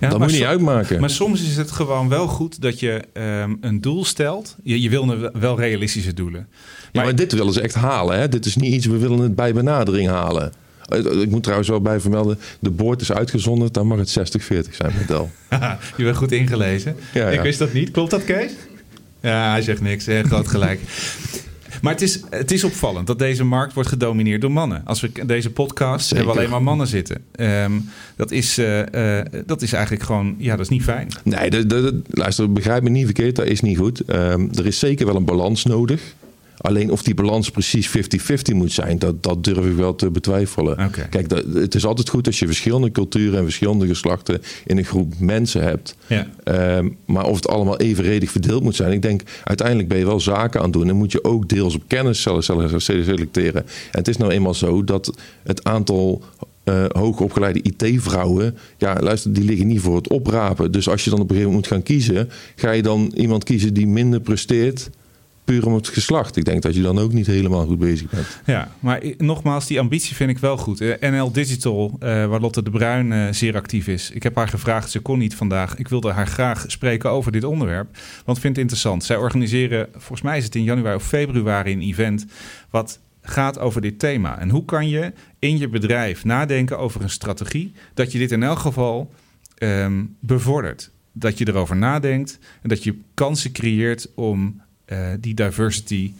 [0.00, 1.00] ja, dat moet je niet uitmaken.
[1.00, 4.56] Maar soms is het gewoon wel goed dat je um, een doel stelt.
[4.62, 6.46] Je, je wil wel realistische doelen.
[6.50, 8.18] Maar, ja, maar dit willen ze echt halen.
[8.18, 8.28] Hè?
[8.28, 10.52] Dit is niet iets, we willen het bij benadering halen.
[10.88, 14.74] Eh, ik moet trouwens wel bij vermelden, de boord is uitgezonden, dan mag het 60-40
[14.74, 15.30] zijn model.
[15.96, 16.96] je bent goed ingelezen.
[17.12, 17.90] Ja, ik wist dat niet.
[17.90, 18.52] Klopt dat, Kees?
[19.20, 20.06] Ja, hij zegt niks.
[20.06, 20.22] Hè?
[20.22, 20.80] Groot gelijk.
[21.82, 24.82] Maar het is, het is opvallend dat deze markt wordt gedomineerd door mannen.
[24.84, 27.16] Als we deze podcast hebben we alleen maar mannen zitten.
[27.32, 27.72] Ehm,
[28.16, 28.80] dat, is, uh,
[29.46, 31.08] dat is eigenlijk gewoon, ja, dat is niet fijn.
[31.24, 31.66] Nee,
[32.10, 34.00] luister, begrijp me niet verkeerd, dat is niet goed.
[34.00, 36.14] Ehm, er is zeker wel een balans nodig.
[36.58, 40.90] Alleen of die balans precies 50-50 moet zijn, dat, dat durf ik wel te betwijfelen.
[41.10, 44.84] Kijk, dat, het is altijd goed als je verschillende culturen en verschillende geslachten in een
[44.84, 45.96] groep mensen hebt.
[46.06, 46.26] Ja.
[46.44, 50.20] Ehm, maar of het allemaal evenredig verdeeld moet zijn, ik denk uiteindelijk ben je wel
[50.20, 52.22] zaken aan het doen en moet je ook deels op kennis
[52.76, 53.62] selecteren.
[53.62, 56.22] En het is nou eenmaal zo dat het aantal
[56.64, 60.72] uh, hoogopgeleide IT-vrouwen, ja, luister, die liggen niet voor het oprapen.
[60.72, 63.44] Dus als je dan op een gegeven moment moet gaan kiezen, ga je dan iemand
[63.44, 64.90] kiezen die minder presteert
[65.48, 66.36] puur om het geslacht.
[66.36, 68.26] Ik denk dat je dan ook niet helemaal goed bezig bent.
[68.44, 71.00] Ja, maar nogmaals, die ambitie vind ik wel goed.
[71.00, 74.10] NL Digital, uh, waar Lotte de Bruin uh, zeer actief is.
[74.10, 75.76] Ik heb haar gevraagd, ze kon niet vandaag.
[75.76, 77.88] Ik wilde haar graag spreken over dit onderwerp.
[78.24, 79.04] Want ik vind het interessant.
[79.04, 82.26] Zij organiseren, volgens mij is het in januari of februari, een event...
[82.70, 84.38] wat gaat over dit thema.
[84.38, 87.72] En hoe kan je in je bedrijf nadenken over een strategie...
[87.94, 89.12] dat je dit in elk geval
[89.58, 90.90] um, bevordert?
[91.12, 94.60] Dat je erover nadenkt en dat je kansen creëert om
[95.20, 96.12] die diversity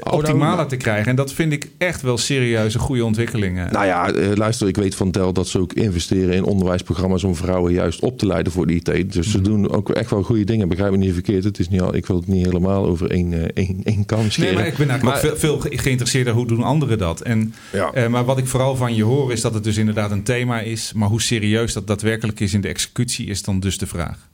[0.00, 1.06] oh, optimaler nou, te krijgen.
[1.06, 3.72] En dat vind ik echt wel serieuze goede ontwikkelingen.
[3.72, 7.34] Nou ja, uh, luister, ik weet van Tel dat ze ook investeren in onderwijsprogramma's om
[7.34, 9.12] vrouwen juist op te leiden voor die IT.
[9.12, 9.46] Dus ze mhm.
[9.46, 10.68] doen ook echt wel goede dingen.
[10.68, 11.44] Begrijp me niet verkeerd.
[11.44, 14.54] Het is niet al, ik wil het niet helemaal over één, één, één kam scheren.
[14.54, 17.20] Nee, maar ik ben eigenlijk maar, ook veel, veel geïnteresseerd hoe doen anderen dat.
[17.20, 18.08] En, ja.
[18.08, 20.92] maar wat ik vooral van je hoor is dat het dus inderdaad een thema is.
[20.94, 24.28] Maar hoe serieus dat daadwerkelijk is in de executie is dan dus de vraag.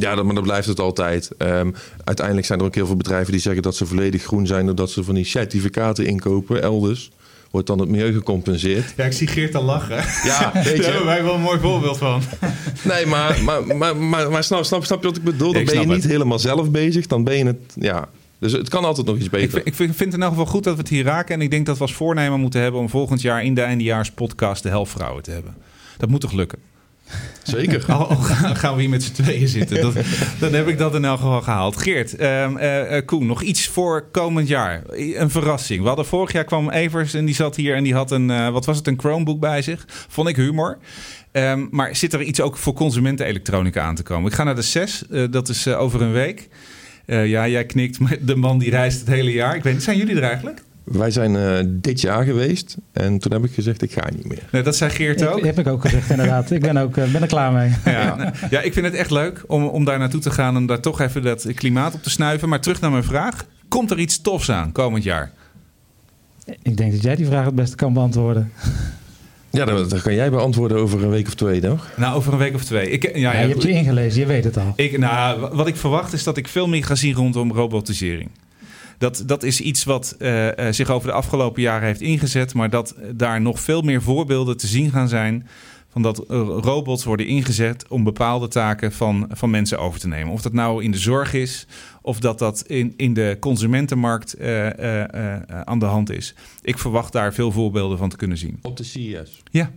[0.00, 1.30] Ja, dat, maar dat blijft het altijd.
[1.38, 1.74] Um,
[2.04, 4.66] uiteindelijk zijn er ook heel veel bedrijven die zeggen dat ze volledig groen zijn...
[4.66, 7.10] doordat ze van die certificaten inkopen elders.
[7.50, 8.94] Wordt dan het milieu gecompenseerd.
[8.96, 9.96] Ja, ik zie Geert al lachen.
[10.24, 10.82] Ja, weet je.
[10.82, 12.22] Daar hebben wij wel een mooi voorbeeld van.
[12.82, 15.52] Nee, maar, maar, maar, maar, maar snap, snap, snap je wat ik bedoel?
[15.52, 17.06] Dan ben je niet helemaal zelf bezig.
[17.06, 17.56] Dan ben je het...
[17.74, 19.58] Ja, dus het kan altijd nog iets beter.
[19.58, 21.34] Ik, ik vind het in elk geval goed dat we het hier raken.
[21.34, 22.80] En ik denk dat we als voornemen moeten hebben...
[22.80, 25.54] om volgend jaar in de eindejaarspodcast de helftvrouwen te hebben.
[25.96, 26.58] Dat moet toch lukken?
[27.42, 27.92] Zeker.
[27.92, 28.16] Al,
[28.62, 29.80] gaan we hier met z'n tweeën zitten.
[29.80, 29.94] Dat,
[30.38, 31.76] dan heb ik dat in elk geval gehaald.
[31.76, 34.82] Geert, uh, Koen, nog iets voor komend jaar.
[34.90, 35.80] Een verrassing.
[35.80, 38.48] We hadden vorig jaar kwam Evers en die zat hier en die had een, uh,
[38.48, 39.84] wat was het, een Chromebook bij zich.
[39.88, 40.78] Vond ik humor.
[41.32, 44.30] Um, maar zit er iets ook voor consumentenelektronica aan te komen?
[44.30, 46.48] Ik ga naar de 6, dat is over een week.
[47.06, 49.56] ja, jij knikt, de man die reist het hele jaar.
[49.56, 50.62] Ik weet zijn jullie er eigenlijk?
[50.86, 54.42] Wij zijn uh, dit jaar geweest en toen heb ik gezegd, ik ga niet meer.
[54.50, 55.36] Nee, dat zei Geert ook.
[55.36, 56.50] Dat heb ik ook gezegd, inderdaad.
[56.50, 57.70] ik ben, ook, uh, ben er klaar mee.
[57.84, 60.80] Ja, ja, ik vind het echt leuk om, om daar naartoe te gaan en daar
[60.80, 62.48] toch even dat klimaat op te snuiven.
[62.48, 63.44] Maar terug naar mijn vraag.
[63.68, 65.32] Komt er iets tofs aan komend jaar?
[66.62, 68.52] Ik denk dat jij die vraag het beste kan beantwoorden.
[69.50, 71.88] Ja, dat, kan jij beantwoorden over een week of twee, toch?
[71.96, 72.90] Nou, over een week of twee.
[72.90, 74.72] Ik, ja, ja, je hebt je ingelezen, je weet het al.
[74.76, 78.30] Ik, nou, wat ik verwacht is dat ik veel meer ga zien rondom robotisering.
[78.98, 82.94] Dat, dat is iets wat uh, zich over de afgelopen jaren heeft ingezet, maar dat
[83.14, 85.46] daar nog veel meer voorbeelden te zien gaan zijn
[85.96, 86.24] van dat
[86.64, 90.32] robots worden ingezet om bepaalde taken van, van mensen over te nemen.
[90.32, 91.66] Of dat nou in de zorg is,
[92.02, 96.34] of dat dat in, in de consumentenmarkt uh, uh, uh, aan de hand is.
[96.62, 98.58] Ik verwacht daar veel voorbeelden van te kunnen zien.
[98.62, 99.42] Op de CES?
[99.50, 99.70] Ja.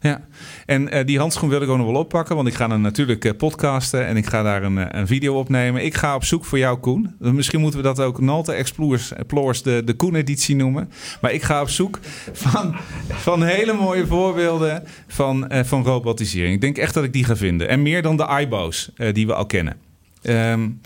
[0.00, 0.26] Ja,
[0.66, 3.24] en uh, die handschoen wil ik ook nog wel oppakken, want ik ga dan natuurlijk
[3.24, 5.84] uh, podcasten en ik ga daar een, uh, een video opnemen.
[5.84, 7.14] Ik ga op zoek voor jou, Koen.
[7.18, 10.90] Misschien moeten we dat ook Nalte Explorers, Explorers de, de Koen-editie noemen.
[11.20, 11.98] Maar ik ga op zoek
[12.32, 12.74] van,
[13.08, 16.54] van hele mooie voorbeelden van, van robotisering.
[16.54, 17.68] Ik denk echt dat ik die ga vinden.
[17.68, 19.76] En meer dan de iBo's die we al kennen.
[20.22, 20.80] Um,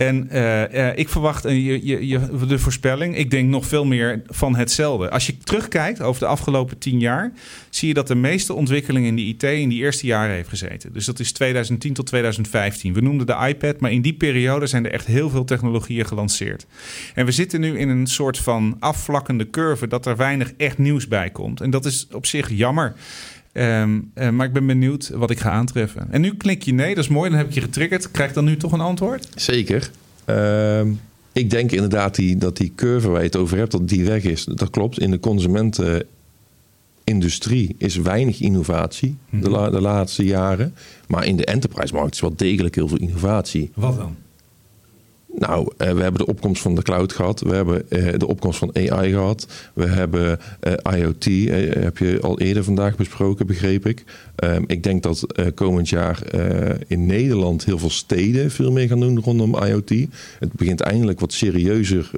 [0.00, 3.16] en uh, uh, ik verwacht je, je, je, de voorspelling.
[3.16, 5.10] Ik denk nog veel meer van hetzelfde.
[5.10, 7.32] Als je terugkijkt over de afgelopen tien jaar,
[7.70, 10.92] zie je dat de meeste ontwikkeling in de IT in die eerste jaren heeft gezeten.
[10.92, 12.92] Dus dat is 2010 tot 2015.
[12.92, 16.66] We noemden de iPad, maar in die periode zijn er echt heel veel technologieën gelanceerd.
[17.14, 21.08] En we zitten nu in een soort van afvlakkende curve dat er weinig echt nieuws
[21.08, 21.60] bij komt.
[21.60, 22.94] En dat is op zich jammer.
[23.52, 26.06] Um, uh, maar ik ben benieuwd wat ik ga aantreffen.
[26.10, 27.30] En nu klik je nee, dat is mooi.
[27.30, 28.10] Dan heb ik je getriggerd.
[28.10, 29.28] Krijg ik dan nu toch een antwoord?
[29.34, 29.90] Zeker.
[30.26, 30.80] Uh,
[31.32, 34.24] ik denk inderdaad die, dat die curve waar je het over hebt, dat die weg
[34.24, 34.44] is.
[34.44, 35.00] Dat klopt.
[35.00, 39.50] In de consumentenindustrie is weinig innovatie de, mhm.
[39.50, 40.74] la, de, laatste jaren.
[41.06, 43.70] Maar in de enterprise markt is wel degelijk heel veel innovatie.
[43.74, 44.16] Wat dan?
[45.40, 47.40] Nou, we hebben de opkomst van de cloud gehad.
[47.40, 47.84] We hebben
[48.18, 49.46] de opkomst van AI gehad.
[49.74, 50.38] We hebben
[50.96, 51.24] IoT,
[51.74, 54.04] heb je al eerder vandaag besproken, begreep ik.
[54.36, 56.22] Ehm, ik denk dat komend jaar
[56.86, 59.90] in Nederland heel veel steden veel meer gaan doen rondom IoT.
[60.38, 62.10] Het begint eindelijk wat serieuzer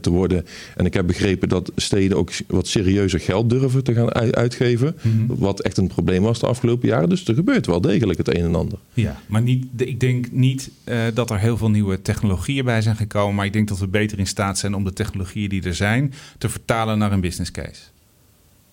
[0.00, 0.46] te worden.
[0.76, 4.96] En ik heb begrepen dat steden ook wat serieuzer geld durven te gaan uitgeven.
[5.02, 5.38] Mhm.
[5.38, 7.08] Wat echt een probleem was de afgelopen jaren.
[7.08, 8.78] Dus er gebeurt wel degelijk het een en ander.
[8.94, 10.70] Ja, maar niet, ik denk niet
[11.14, 13.34] dat er heel veel nieuwe technologieën bij zijn gekomen.
[13.34, 16.12] Maar ik denk dat we beter in staat zijn om de technologieën die er zijn
[16.38, 17.82] te vertalen naar een business case.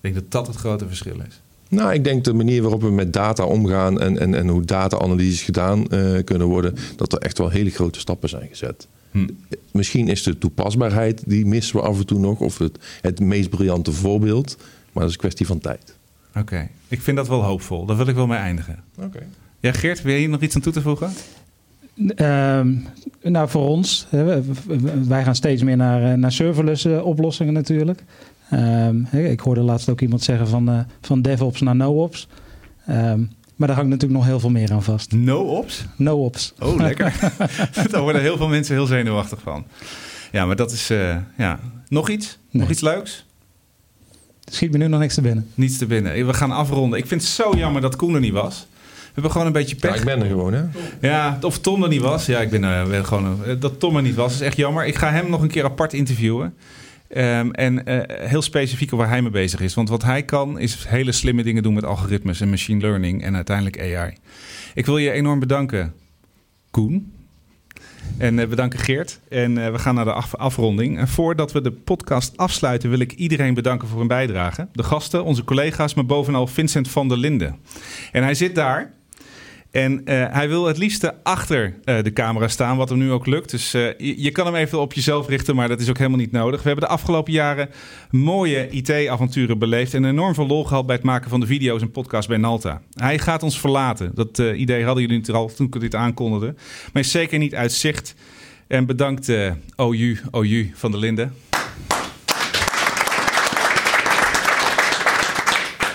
[0.00, 1.40] denk dat dat het grote verschil is.
[1.68, 5.42] Nou, ik denk de manier waarop we met data omgaan en, en, en hoe data-analyses
[5.42, 8.88] gedaan uh, kunnen worden, dat er echt wel hele grote stappen zijn gezet.
[9.10, 9.28] Hm.
[9.72, 13.50] Misschien is de toepasbaarheid, die missen we af en toe nog, of het, het meest
[13.50, 15.94] briljante voorbeeld, maar dat is een kwestie van tijd.
[16.34, 17.86] Oké, ik vind dat wel hoopvol.
[17.86, 18.82] Daar wil ik wel mee eindigen.
[18.98, 19.26] Oké.
[19.60, 21.12] Ja, Geert, wil je nog iets aan toe te voegen?
[22.06, 22.74] Ehm,
[23.22, 24.42] nou, voor ons, hè,
[25.06, 28.04] wij gaan steeds meer naar, eh, naar serverless uh, oplossingen natuurlijk.
[28.52, 32.28] Um, ik hoorde laatst ook iemand zeggen van, uh, van DevOps naar NoOps.
[32.88, 35.12] Um, maar daar hangt natuurlijk nog heel veel meer aan vast.
[35.12, 35.84] No-ops?
[35.96, 36.54] No-ops.
[36.58, 37.14] Oh, lekker.
[37.90, 39.66] daar worden heel veel mensen heel zenuwachtig van.
[40.32, 40.88] Ja, maar dat is...
[41.36, 41.60] ja.
[41.88, 42.38] Nog iets?
[42.50, 43.26] Nog iets leuks?
[44.44, 45.50] Schiet me nu nog niks te binnen.
[45.54, 46.26] Niets te binnen.
[46.26, 46.98] We gaan afronden.
[46.98, 48.66] Ik vind het zo jammer dat Koen er niet was
[49.22, 49.94] hebben gewoon een beetje pech.
[49.94, 50.62] Ja, ik ben er gewoon, hè?
[51.00, 52.26] Ja, of Tom er niet was.
[52.26, 53.40] Ja, ik ben er gewoon...
[53.46, 54.86] Uh, dat Tom er niet was, is echt jammer.
[54.86, 56.54] Ik ga hem nog een keer apart interviewen.
[57.16, 59.74] Um, en uh, heel specifiek waar hij mee bezig is.
[59.74, 63.34] Want wat hij kan, is hele slimme dingen doen met algoritmes en machine learning en
[63.34, 64.16] uiteindelijk AI.
[64.74, 65.94] Ik wil je enorm bedanken,
[66.70, 67.12] Koen.
[68.18, 69.20] En bedanken Geert.
[69.28, 70.98] En we gaan naar de af afronding.
[70.98, 74.68] En voordat we de podcast afsluiten, wil ik iedereen bedanken voor hun bijdrage.
[74.72, 77.56] De gasten, onze collega's, maar bovenal Vincent van der Linden.
[78.12, 78.92] En hij zit daar.
[79.70, 83.26] En uh, hij wil het liefste achter uh, de camera staan, wat hem nu ook
[83.26, 83.50] lukt.
[83.50, 86.18] Dus uh, je, je, kan hem even op jezelf richten, maar dat is ook helemaal
[86.18, 86.62] niet nodig.
[86.62, 87.68] We hebben de afgelopen jaren
[88.10, 91.90] mooie IT-avonturen beleefd en enorm veel lol gehad bij het maken van de video's en
[91.90, 92.80] podcasts bij Nalta.
[92.94, 94.10] Hij gaat ons verlaten.
[94.14, 96.54] Dat idee hadden jullie natuurlijk al toen ik dit aankondigde.
[96.92, 98.14] Maar zeker niet uit zicht.
[98.66, 99.32] En bedankt
[99.76, 101.32] OU, OU van der Linden.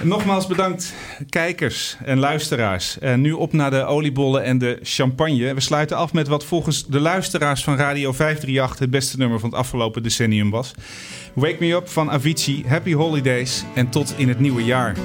[0.04, 0.94] Nogmaals bedankt
[1.30, 3.00] kijkers en luisteraars.
[3.00, 5.54] En nu op naar de oliebollen en de champagne.
[5.54, 9.50] We sluiten af met wat volgens de luisteraars van Radio 538 het beste nummer van
[9.50, 10.72] het afgelopen decennium was.
[11.34, 12.64] Wake Me Up van Avicii.
[12.68, 14.96] Happy Holidays en tot in het nieuwe jaar.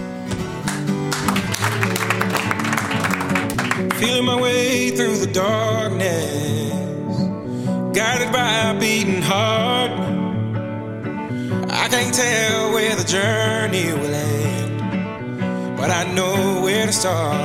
[3.95, 6.47] Feeling my way through the darkness
[7.93, 9.91] Guided by a beating heart
[11.71, 14.38] I can't tell where the journey will end
[15.79, 17.39] but I know where to start.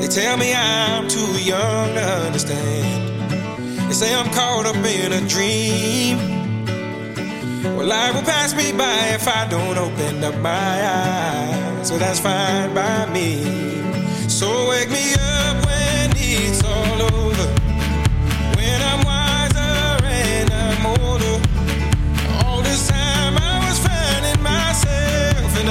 [0.00, 3.88] They tell me I'm too young to understand.
[3.88, 6.18] They say I'm caught up in a dream.
[7.76, 11.88] Well, life will pass me by if I don't open up my eyes.
[11.88, 13.44] So that's fine by me.
[14.28, 17.48] So wake me up when it's all over.
[18.56, 21.36] When I'm wiser and I'm older.
[22.44, 25.68] All this time I was finding myself in